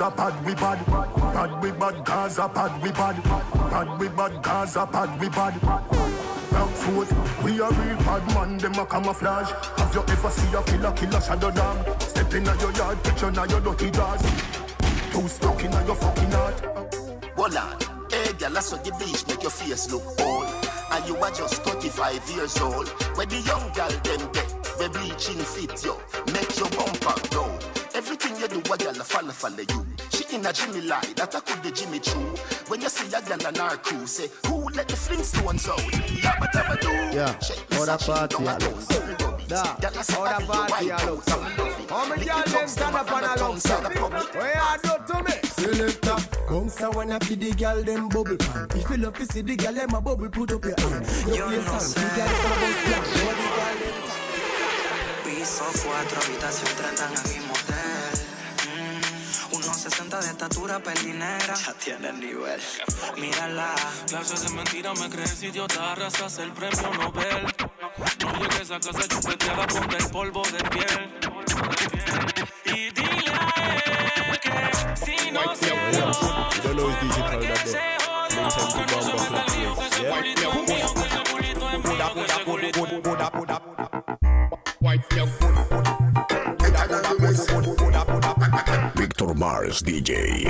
Gaza 0.05 0.15
bad 0.17 0.45
we 0.45 0.53
bad. 0.53 0.85
Bad 1.33 1.63
we 1.63 1.71
bad, 1.71 2.05
Gaza 2.05 2.47
bad 2.53 2.83
we 2.83 2.91
bad. 2.91 3.23
Bad 3.23 3.99
we 3.99 4.07
bad, 4.09 4.43
Gaza 4.43 4.85
bad 4.85 5.19
we 5.19 5.29
bad. 5.29 5.59
Blackfoot, 6.51 7.43
we 7.43 7.59
a 7.59 7.69
real 7.69 7.97
bad 7.97 8.35
man, 8.35 8.57
them 8.59 8.75
a 8.75 8.85
camouflage. 8.85 9.49
Have 9.77 9.95
you 9.95 10.03
ever 10.07 10.29
see 10.29 10.53
a 10.53 10.61
killer, 10.61 10.91
killer 10.91 11.21
shadow 11.21 11.49
dog? 11.49 12.01
Step 12.01 12.31
in 12.35 12.45
your 12.45 12.71
yard, 12.73 13.03
picture 13.03 13.31
now 13.31 13.45
your 13.45 13.61
dirty 13.61 13.89
jaws. 13.89 14.21
Too 15.11 15.27
stuck 15.27 15.63
in 15.63 15.71
your 15.71 15.95
fucking 15.95 16.31
heart. 16.31 16.65
Hold 17.35 17.55
on. 17.55 17.77
Hey, 18.11 18.31
girl, 18.33 18.57
I 18.57 18.59
saw 18.59 18.77
the 18.77 18.91
beach 18.99 19.25
make 19.27 19.41
your 19.41 19.49
face 19.49 19.91
look 19.91 20.03
old. 20.21 20.45
And 20.91 21.07
you 21.07 21.17
are 21.17 21.31
just 21.31 21.63
35 21.63 22.29
years 22.29 22.61
old. 22.61 22.89
Where 23.17 23.25
the 23.25 23.41
young 23.41 23.73
girl 23.73 23.89
them 23.89 24.31
get, 24.33 24.53
we 24.79 24.87
bleaching 24.89 25.41
fit 25.41 25.83
you. 25.83 25.97
Make 26.31 26.55
your 26.59 26.69
bumper 26.69 27.19
grow. 27.29 27.57
Everything 27.95 28.37
you 28.39 28.47
do, 28.47 28.59
a 28.59 28.77
girl 28.77 28.93
follow 28.93 29.31
follow 29.31 29.63
you. 29.67 29.84
She 30.15 30.23
in 30.33 30.45
a 30.45 30.53
Jimmy 30.53 30.79
lie, 30.79 31.01
that 31.17 31.35
I 31.35 31.39
could 31.41 31.61
be 31.61 31.71
Jimmy 31.71 31.99
true. 31.99 32.21
When 32.67 32.79
you 32.79 32.87
see 32.87 33.13
a 33.13 33.21
girl 33.21 33.47
on 33.47 33.59
our 33.59 33.75
crew, 33.75 34.07
say, 34.07 34.29
who 34.47 34.69
let 34.69 34.87
the 34.87 34.95
Flintstones 34.95 35.67
out? 35.67 35.83
Yeah, 36.23 36.35
but 36.39 36.55
ever 36.55 36.77
do. 36.79 36.87
Yeah, 37.13 37.35
how 37.71 37.83
that 37.83 37.99
party 37.99 38.45
a 38.45 38.57
look? 38.57 38.79
Da, 39.49 39.75
how 39.75 40.23
that 40.23 40.47
party 40.47 40.89
a 40.89 40.97
look? 41.05 41.27
How 41.89 42.07
many 42.07 42.25
girl 42.25 42.43
them 42.45 42.67
stand 42.69 42.95
up 42.95 43.11
and 43.11 43.25
a 43.25 43.43
look? 43.43 44.33
Where 44.35 44.55
you 44.55 44.77
do 44.83 44.89
to 45.05 45.23
me? 45.23 45.33
Selector, 45.43 46.17
bounce 46.47 46.81
a 46.81 46.89
wanna 46.91 47.19
feed 47.19 47.41
the 47.41 47.51
girl 47.51 47.83
them 47.83 48.07
bubble 48.07 48.37
pan. 48.37 48.67
If 48.73 48.89
you 48.89 48.97
love 48.97 49.15
to 49.15 49.25
see 49.25 49.41
the 49.41 49.57
girl 49.57 49.73
them 49.73 49.93
a 49.93 49.99
bubble, 49.99 50.29
put 50.29 50.51
up 50.53 50.63
your 50.63 50.79
hand. 50.79 51.05
Your 51.27 51.35
Yo 51.35 51.51
ears 51.51 51.65
no 51.65 51.73
on, 51.73 51.79
sé. 51.79 51.95
the 51.95 52.07
girl 52.15 52.27
is 52.27 52.45
a 57.81 57.84
de 60.09 60.27
estatura, 60.27 60.79
pelinera. 60.79 61.55
Ya 61.55 61.73
tiene 61.73 62.13
nivel. 62.13 62.61
Mírala. 63.17 63.73
Clases 64.07 64.43
de 64.43 64.49
mentira, 64.49 64.93
me 64.93 65.09
crees 65.09 65.41
idiota. 65.41 65.95
Razas 65.95 66.37
el 66.37 66.51
premio 66.51 66.91
Nobel. 66.93 67.45
No 68.19 68.31
llegues 68.39 68.71
a 68.71 68.79
casa 68.79 69.07
chupeteada 69.07 69.65
por 69.67 69.95
el 69.95 70.09
polvo 70.09 70.43
de 70.43 70.63
piel. 70.69 71.19
Y 72.65 72.91
dile 72.91 73.33
que 74.41 75.05
si 75.05 75.31
no 75.31 75.55
se 75.55 75.71
va, 75.71 76.49
que 76.49 76.61
se 76.61 76.69
jodió. 79.25 79.75
Que 79.75 79.89
se 79.95 80.84
Mars 89.45 89.83
DJ. 89.83 90.43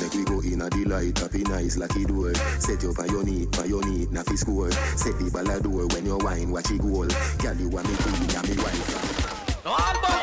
Make 0.00 0.14
we 0.14 0.24
go 0.24 0.40
in 0.40 0.60
a 0.60 0.68
delight, 0.68 1.22
up 1.22 1.32
in 1.32 1.42
nice 1.42 1.76
lucky 1.76 2.04
door. 2.04 2.34
Set 2.58 2.82
your 2.82 3.22
knee, 3.22 3.46
for 3.52 3.66
your 3.66 3.84
knee, 3.86 4.08
na 4.10 4.24
fi 4.24 4.34
score. 4.34 4.72
Set 4.96 5.16
the 5.20 5.30
ball 5.32 5.48
a 5.48 5.60
door 5.60 5.86
when 5.86 6.04
you 6.04 6.18
wine, 6.18 6.50
watch 6.50 6.72
it 6.72 6.82
goal. 6.82 7.06
Girl, 7.38 7.54
you 7.54 7.68
want 7.68 7.88
me 7.88 7.94
queen, 8.02 8.30
ya 8.30 8.42
me 8.42 8.56
wife. 8.58 9.64
No 9.64 10.21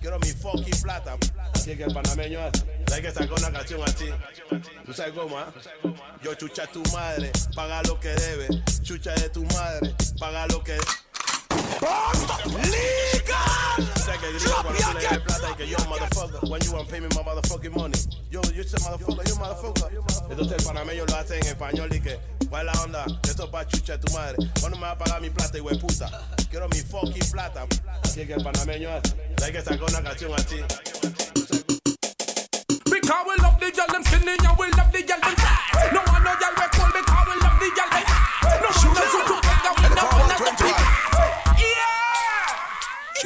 Quiero 0.00 0.18
mi 0.20 0.28
fucking 0.28 0.80
plata. 0.82 1.16
Así 1.54 1.76
que 1.76 1.84
el 1.84 1.94
panameño 1.94 2.40
hace. 2.40 2.64
Hay 2.92 3.02
que 3.02 3.10
sacar 3.10 3.32
una 3.32 3.52
canción 3.52 3.82
así. 3.82 4.06
Tú 4.84 4.92
sabes 4.92 5.12
cómo, 5.14 5.38
¿ah? 5.38 5.52
¿eh? 5.84 5.94
Yo 6.22 6.34
chucha 6.34 6.64
a 6.64 6.66
tu 6.66 6.82
madre, 6.92 7.30
paga 7.54 7.82
lo 7.82 7.98
que 8.00 8.08
debe. 8.08 8.48
Chucha 8.82 9.14
de 9.14 9.28
tu 9.28 9.44
madre, 9.44 9.94
paga 10.18 10.46
lo 10.46 10.62
que 10.62 10.72
debe. 10.72 10.84
Legal! 12.70 13.92
Entonces 20.30 20.58
el 20.58 20.64
panameño 20.64 21.06
lo 21.06 21.16
hace 21.16 21.38
en 21.38 21.46
español 21.46 21.94
y 21.94 22.00
que 22.00 22.18
¿Cuál 22.48 22.66
la 22.66 22.72
onda? 22.82 23.04
Esto 23.28 23.44
es 23.44 23.50
pa' 23.50 23.66
chucha 23.66 23.96
de 23.96 23.98
tu 23.98 24.12
madre 24.12 24.36
¿Cuándo 24.60 24.78
me 24.78 24.84
va 24.84 24.92
a 24.92 24.98
pagar 24.98 25.20
mi 25.20 25.30
plata, 25.30 25.58
y 25.58 25.60
puta? 25.60 26.10
Quiero 26.50 26.68
mi 26.68 26.78
fucking 26.78 27.30
plata 27.30 27.66
Así 28.02 28.26
que 28.26 28.34
el 28.34 28.42
panameño 28.42 28.90
hace 28.90 29.27
Like 29.40 29.54
a 29.54 29.62
Sagona 29.62 30.00
Kachumati. 30.02 30.58
Because 32.84 33.24
we 33.26 33.34
love 33.42 33.60
the 33.60 33.70
girl, 33.70 33.86
them 33.88 34.02
skinny, 34.04 34.32
and 34.32 34.58
we 34.58 34.66
love 34.72 34.92
the 34.92 35.02
girl, 35.02 35.20
them 35.20 35.36
fat. 35.36 35.92
No 35.92 36.00
one 36.12 36.24
no 36.24 36.34
girl, 36.38 36.54
we 36.58 36.66
call. 36.74 36.90
because 36.92 37.26
we 37.28 37.34
love 37.42 37.58
the 37.60 37.70
girl. 37.76 37.97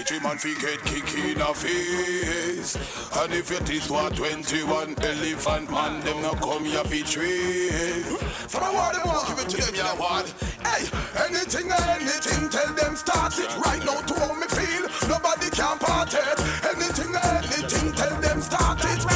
Kitty 0.05 0.19
man 0.19 0.37
fi 0.37 0.53
get 0.55 0.83
kick 0.83 1.15
in 1.15 1.41
a 1.41 1.55
face. 1.55 2.75
And 3.21 3.33
if 3.33 3.49
your 3.51 3.61
teeth 3.61 3.89
were 3.89 4.11
21 4.11 4.97
Elephant 4.99 5.71
man 5.71 6.01
them 6.01 6.23
no 6.23 6.33
come 6.33 6.67
ya 6.67 6.83
fi 6.83 7.03
trace. 7.03 8.05
For 8.51 8.59
a 8.59 8.73
while 8.75 8.93
them 8.93 9.07
want 9.07 9.29
give 9.29 9.39
it 9.39 9.49
to 9.51 9.57
them 9.63 9.75
ya 9.77 9.95
want 9.95 10.35
Hey, 10.67 10.91
anything 11.23 11.71
anything 11.71 12.49
Tell 12.49 12.75
them 12.75 12.97
start 12.97 13.39
it 13.39 13.57
right 13.59 13.85
now 13.87 14.01
to 14.01 14.15
how 14.19 14.35
me 14.35 14.49
feel. 14.49 15.09
Nobody 15.09 15.51
can 15.51 15.79
part 15.79 16.13
it. 16.13 16.41
Anything 16.67 17.15
anything 17.15 17.93
Tell 17.93 18.21
them 18.21 18.41
start 18.43 18.81
it. 18.83 19.12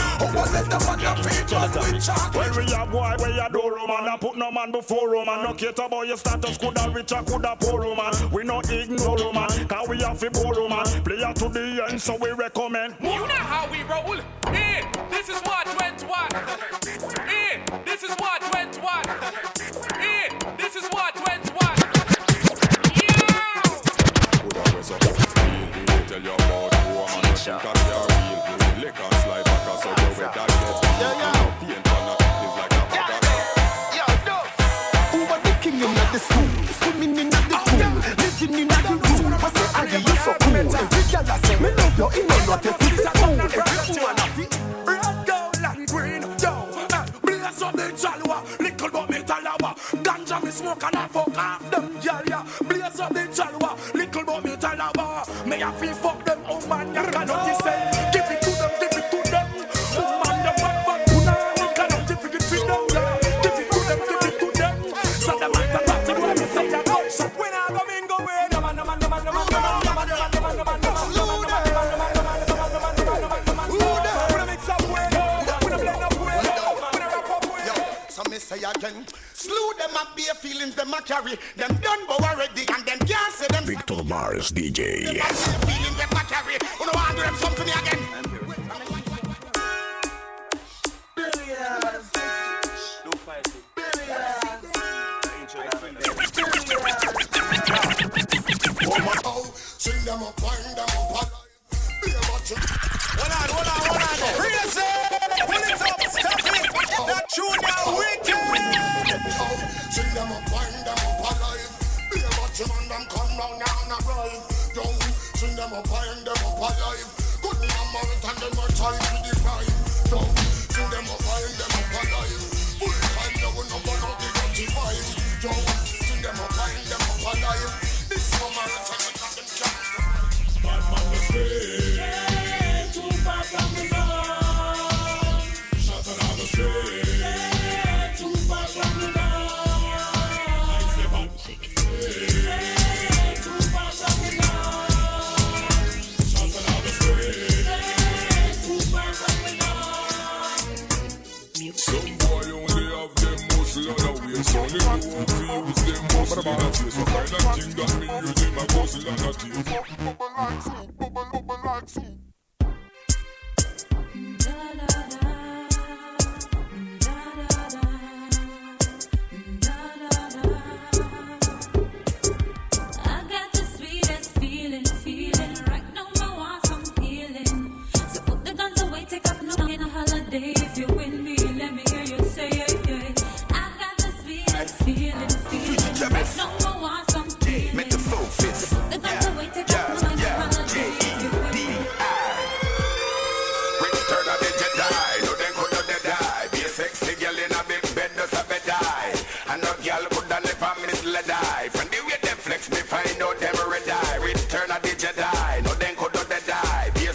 Let 0.57 0.71
the 0.71 0.79
man 0.87 1.05
up 1.05 1.19
feet 1.19 1.53
up 1.53 1.75
with 1.75 2.03
chalk. 2.03 2.35
When 2.35 2.57
we 2.57 2.73
a 2.73 2.87
boy, 2.87 3.15
we 3.19 3.39
a 3.39 3.47
do 3.53 3.61
Roman. 3.61 4.09
I 4.09 4.17
put 4.19 4.39
no 4.39 4.51
man 4.51 4.73
before 4.73 5.11
Roman. 5.11 5.43
No 5.43 5.53
cater 5.53 5.87
boy, 5.87 6.05
your 6.05 6.17
status, 6.17 6.57
coulda 6.57 6.91
rich 6.95 7.13
or 7.13 7.23
coulda 7.25 7.55
poor 7.61 7.83
Roman. 7.83 8.11
We 8.33 8.43
no 8.43 8.61
ignore 8.61 9.19
Roman, 9.19 9.69
cause 9.69 9.87
we 9.87 9.99
have 10.01 10.23
a 10.23 10.31
poor 10.31 10.55
Roman. 10.55 10.87
Player 11.05 11.35
to 11.35 11.49
the 11.51 11.87
end, 11.91 12.01
so 12.01 12.17
we 12.17 12.31
recommend. 12.31 12.97
You 13.03 13.09
know 13.29 13.45
how 13.53 13.71
we 13.71 13.83
roll. 13.83 14.19
Eh, 14.47 14.81
this 15.11 15.29
is 15.29 15.43
what 15.43 15.67
went 15.79 16.01
what. 16.09 16.33
Eh, 16.33 17.61
this 17.85 18.03
is 18.03 18.17
what 18.17 18.41
went 18.55 18.77
what. 18.77 19.07
Eh, 20.01 20.55
this 20.57 20.75
is 20.75 20.89
what 20.89 21.15
went 21.29 21.46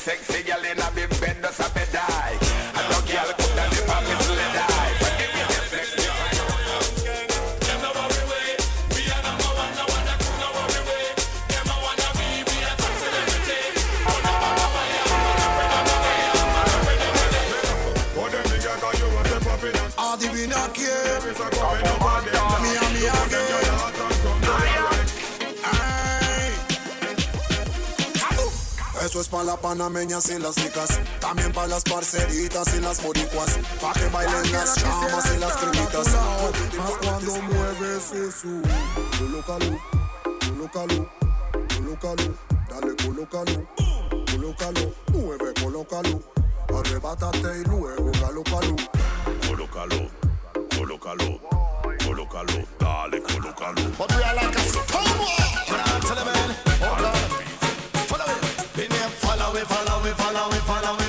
sexy. 0.02 0.41
Es 29.22 29.28
para 29.28 29.44
las 29.44 29.58
panameñas 29.58 30.32
y 30.32 30.40
las 30.40 30.56
chicas, 30.56 31.00
también 31.20 31.54
para 31.54 31.68
las 31.68 31.84
parceritas 31.84 32.74
y 32.76 32.82
las 32.82 33.04
boricuas, 33.04 33.60
para 33.80 33.94
que 33.94 34.08
bailen 34.08 34.52
las 34.52 34.74
chamas 34.74 35.32
y 35.36 35.38
las 35.38 35.58
cremitas. 35.58 36.08
Más 36.76 36.92
cuando 37.04 37.36
mueves 37.36 38.12
eso, 38.14 38.48
colócalo, 39.20 39.78
colócalo, 40.40 41.12
colócalo, 41.78 42.34
dale 42.68 42.96
colócalo, 43.06 43.68
colócalo, 44.32 44.94
mueve 45.14 45.54
colócalo, 45.62 46.24
arrebátate 46.80 47.60
y 47.60 47.64
luego 47.66 48.12
galócalo. 48.20 48.76
Colócalo, 49.48 50.10
colócalo, 50.76 51.40
colócalo, 52.04 52.68
dale 52.80 53.22
colócalo. 53.22 53.82
But 54.00 54.16
we 54.16 54.24
are 54.24 54.36
like 54.36 54.58
a 54.58 55.51
follow, 60.02 60.10
we 60.10 60.10
follow, 60.16 60.50
we 60.50 60.58
follow. 60.58 61.01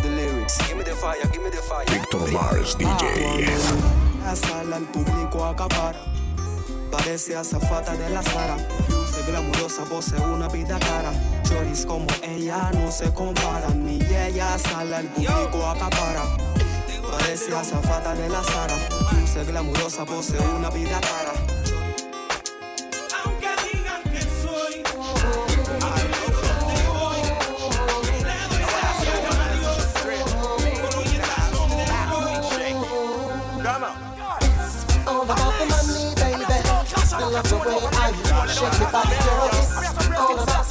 the 0.00 0.08
lyrics. 0.08 0.58
Give 0.66 0.76
me 0.76 0.84
the 0.84 0.94
fire, 0.94 1.26
give 1.32 1.42
me 1.42 1.50
the 1.50 1.62
fire. 1.62 1.84
Victor 1.86 2.26
Mars 2.32 2.76
DJ. 2.76 3.46
La 4.24 4.34
sala, 4.34 4.76
el 4.76 4.84
público 4.84 5.44
acapara. 5.44 5.98
Parece 6.90 7.36
azafata 7.36 7.94
de 7.96 8.10
la 8.10 8.22
Sara. 8.22 8.56
Luce 8.88 9.22
glamurosa, 9.26 9.84
posee 9.84 10.20
una 10.20 10.48
vida 10.48 10.78
cara. 10.78 11.12
Choris 11.42 11.86
como 11.86 12.06
ella 12.22 12.70
no 12.74 12.92
se 12.92 13.12
comparan. 13.12 13.84
Ni 13.84 13.98
ella 14.14 14.58
sala, 14.58 15.00
el 15.00 15.08
público 15.08 15.66
acapara. 15.66 16.22
Parece 17.10 17.54
azafata 17.54 18.14
de 18.14 18.28
la 18.28 18.42
Sara. 18.44 18.76
Luce 19.18 19.44
glamurosa, 19.44 20.04
posee 20.04 20.40
una 20.56 20.70
vida 20.70 21.00
cara. 21.00 21.32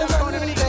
Just 0.02 0.20
gonna 0.20 0.61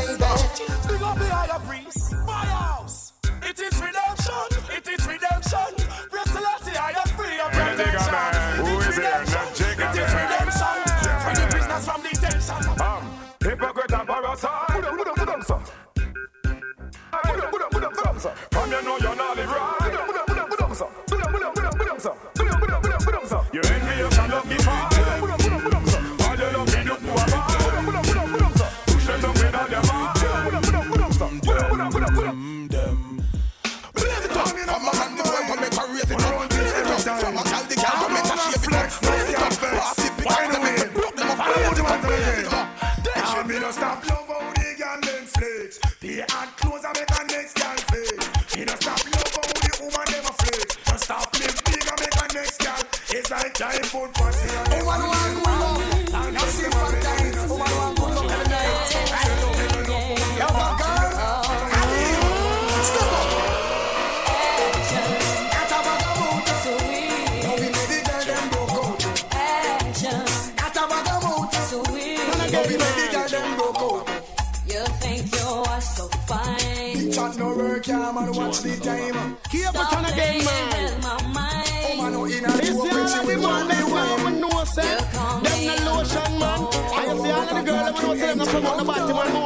me 43.53 43.61
no 43.61 43.71
stop 43.71 44.09
love 44.09 44.32
know, 88.03 88.15
so 88.15 88.27
them 88.27 88.39
not 88.39 88.49
promote 88.49 88.79
the 88.79 88.85
body. 88.85 89.42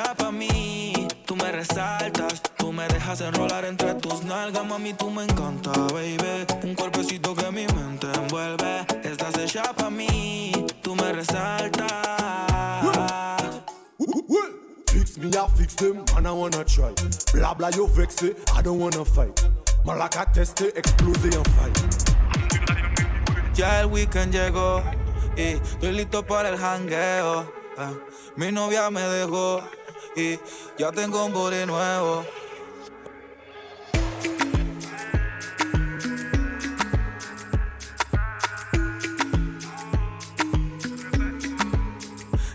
Hecha 0.00 0.14
pa' 0.14 0.30
mí. 0.30 1.08
Tú 1.26 1.36
me 1.36 1.52
resaltas, 1.52 2.42
tú 2.56 2.72
me 2.72 2.86
dejas 2.88 3.20
enrolar 3.20 3.64
entre 3.64 3.94
tus 3.94 4.24
nalgas, 4.24 4.64
mami, 4.66 4.94
tú 4.94 5.10
me 5.10 5.24
encanta, 5.24 5.70
baby. 5.92 6.46
Un 6.62 6.74
cuerpecito 6.74 7.34
que 7.34 7.50
mi 7.50 7.66
mente 7.68 8.08
envuelve. 8.14 8.86
Estás 9.04 9.36
hecha 9.38 9.62
pa' 9.74 9.90
mí, 9.90 10.52
tú 10.82 10.94
me 10.96 11.12
resaltas. 11.12 11.86
Fix 14.88 15.18
me, 15.18 15.28
I 15.28 15.46
fix 15.56 15.74
them, 15.76 16.04
and 16.16 16.26
I 16.26 16.32
wanna 16.32 16.64
try. 16.64 16.92
Blah 17.32 17.54
blah, 17.54 17.70
you 17.70 17.86
vex 17.86 18.22
it, 18.22 18.36
I 18.56 18.62
don't 18.62 18.80
wanna 18.80 19.04
fight. 19.04 19.40
Malaca 19.84 20.26
teste, 20.32 20.76
explode 20.76 21.34
and 21.34 21.48
fight. 21.54 21.78
Ya 23.54 23.80
el 23.80 23.86
weekend 23.86 24.32
llegó 24.32 24.82
y 25.36 25.58
estoy 25.58 25.92
listo 25.92 26.26
para 26.26 26.48
el 26.48 26.58
jangueo. 26.58 27.60
Ah, 27.78 27.92
mi 28.36 28.50
novia 28.50 28.90
me 28.90 29.00
dejó 29.00 29.62
y 30.16 30.38
ya 30.78 30.90
tengo 30.92 31.24
un 31.24 31.32
body 31.32 31.66
nuevo. 31.66 32.24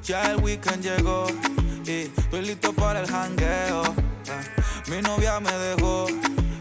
Ya 0.03 0.32
el 0.32 0.43
weekend 0.43 0.84
llegó 0.84 1.26
y 1.86 2.12
estoy 2.16 2.41
listo 2.43 2.74
para 2.74 3.01
el 3.01 3.08
jangueo. 3.08 3.84
Ah, 4.30 4.41
mi 4.88 5.01
novia 5.01 5.39
me 5.39 5.51
dejó 5.51 6.08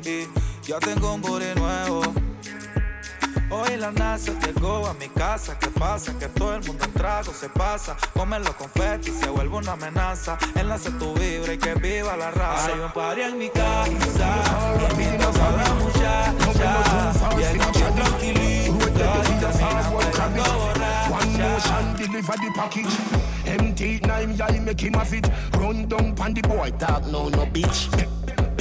y 0.04 0.26
ya 0.66 0.78
tengo 0.78 1.14
un 1.14 1.20
body 1.20 1.54
nuevo. 1.54 2.23
Hoy 3.54 3.76
la 3.76 3.92
NASA 3.92 4.32
llegó 4.40 4.84
a 4.88 4.94
mi 4.94 5.08
casa. 5.08 5.56
¿Qué 5.56 5.68
pasa? 5.68 6.12
Que 6.18 6.26
todo 6.26 6.56
el 6.56 6.64
mundo 6.64 6.84
en 6.86 6.92
trago 6.92 7.32
se 7.32 7.48
pasa. 7.48 7.96
Comen 8.12 8.42
los 8.42 8.54
confetis 8.54 9.14
se 9.20 9.28
vuelve 9.28 9.56
una 9.56 9.72
amenaza. 9.74 10.36
Enlace 10.56 10.90
tu 10.98 11.14
vibra 11.14 11.52
y 11.52 11.58
que 11.58 11.74
viva 11.76 12.16
la 12.16 12.32
raza. 12.32 12.72
Hay 12.72 12.80
un 12.80 12.90
party 12.90 13.20
en 13.20 13.38
mi 13.38 13.48
casa. 13.48 13.86
Invito 14.90 15.28
a 15.28 15.50
la 15.52 15.74
muchacha. 15.74 17.12
Y 17.38 17.42
el 17.44 17.58
noche 17.58 17.84
tranquilito. 17.94 18.72
Y 18.74 19.38
termina 19.38 19.90
bailando 19.90 20.44
One 21.14 21.38
motion 21.38 21.96
deliver 21.96 22.36
the 22.36 22.50
package. 22.56 22.96
Empty 23.46 24.00
nine 24.00 24.36
y'all 24.36 24.60
make 24.62 24.80
him 24.80 24.94
have 24.94 25.12
it. 25.12 25.28
Run 25.56 25.86
down 25.86 26.12
pan 26.16 26.34
the 26.34 26.42
boy 26.42 26.72
talk 26.72 27.06
no 27.06 27.28
no 27.28 27.46
bitch. 27.46 27.88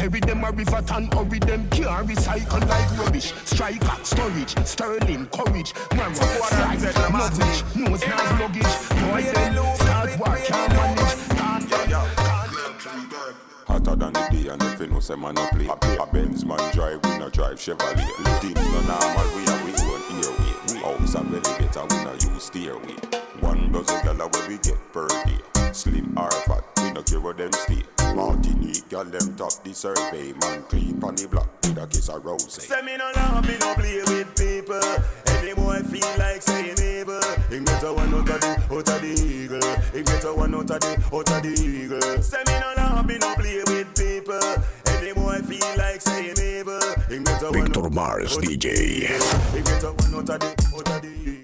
Carry 0.04 0.20
them 0.20 0.44
a 0.44 0.52
river 0.52 0.82
tan, 0.86 1.10
hurry 1.14 1.40
them. 1.40 1.66
Can't 1.70 2.10
recycle 2.10 2.60
like 2.68 2.98
rubbish. 3.00 3.32
Striker, 3.46 4.04
storage, 4.04 4.54
sterling, 4.66 5.28
courage. 5.28 5.74
Man, 5.96 6.14
slide, 6.14 6.82
luggage, 7.14 7.64
nose 7.74 8.06
knife 8.06 8.38
luggage. 8.38 8.64
Boy, 9.00 9.22
then 9.32 9.76
start 9.78 10.20
work, 10.20 10.44
can't 10.44 10.74
manage. 10.74 11.14
Hotter 13.66 13.96
than 13.96 14.12
the 14.12 14.28
day 14.30 14.50
and 14.50 14.64
if 14.64 14.82
you 14.82 14.88
know 14.88 15.00
say 15.00 15.16
man 15.16 15.36
no 15.36 15.48
play. 15.54 15.68
A 15.68 16.06
Benz 16.08 16.44
man 16.44 16.60
drive, 16.74 17.00
we 17.06 17.18
no 17.18 17.30
drive 17.30 17.56
Chevrolet. 17.56 18.06
Things 18.42 18.56
no 18.56 18.82
normal, 18.82 19.28
we 19.38 19.44
a 19.48 19.56
we 19.64 19.72
own 19.88 20.02
airway 20.20 20.82
House 20.82 21.16
a 21.16 21.24
belly 21.24 21.40
better, 21.40 21.86
we 21.90 22.04
no 22.04 22.12
use 22.12 22.44
stairway. 22.44 22.98
One 23.40 23.72
dozen 23.72 24.04
gala 24.04 24.28
where 24.28 24.50
we 24.50 24.58
get 24.58 24.76
per 24.92 25.08
day 25.08 25.53
Slim 25.74 26.16
or 26.18 26.30
fat, 26.30 26.64
we 26.78 26.92
no 26.92 27.02
care 27.02 27.20
where 27.20 27.34
them 27.34 27.52
stay 27.52 27.82
Martinique, 28.16 28.88
gal 28.90 29.04
them 29.06 29.36
top 29.36 29.52
the 29.64 29.74
survey 29.74 30.32
Man 30.34 30.62
clean 30.70 31.04
on 31.04 31.16
the 31.16 31.28
block 31.28 31.50
with 31.64 31.78
a 31.80 31.88
kiss 31.88 32.10
of 32.10 32.24
rose 32.24 32.62
Say 32.64 32.82
me 32.84 32.96
no 32.96 33.10
love, 33.16 33.48
me 33.48 33.58
no 33.60 33.74
play 33.74 33.98
with 34.06 34.36
people. 34.38 34.80
Any 35.26 35.56
boy 35.56 35.80
feel 35.90 36.08
like 36.20 36.44
saying 36.44 36.78
evil. 36.78 37.20
Get 37.50 37.84
a 37.84 37.92
one 37.92 38.14
out 38.14 38.30
of 38.30 38.42
the, 38.42 38.68
out 38.70 38.90
of 38.90 39.02
the 39.02 39.14
eagle. 39.18 40.04
Get 40.04 40.24
a 40.24 40.34
one 40.34 40.54
out 40.54 40.70
of 40.70 40.80
the, 40.80 41.10
out 41.12 41.32
of 41.32 41.42
the 41.42 41.50
eagle. 41.50 42.22
Say 42.22 42.44
me 42.46 42.60
no 42.60 42.74
love, 42.78 43.06
me 43.08 43.18
no 43.18 43.34
play 43.34 43.64
with 43.66 43.96
people. 43.98 44.40
Any 44.94 45.14
boy 45.14 45.40
feel 45.42 45.78
like 45.78 46.02
saying 46.02 46.38
evil. 46.38 46.80
He 47.10 47.18
get 47.18 47.42
a 47.42 47.46
one 47.50 47.66
Victor 47.66 47.90
Mars 47.90 48.38
DJ. 48.38 49.10
Get 49.10 49.84
a 49.84 49.92
one 49.92 50.14
out 50.14 50.30
of 50.30 50.40
the, 50.40 50.72
out 50.76 50.90
of 50.90 51.02
the 51.02 51.10
eagle. 51.10 51.43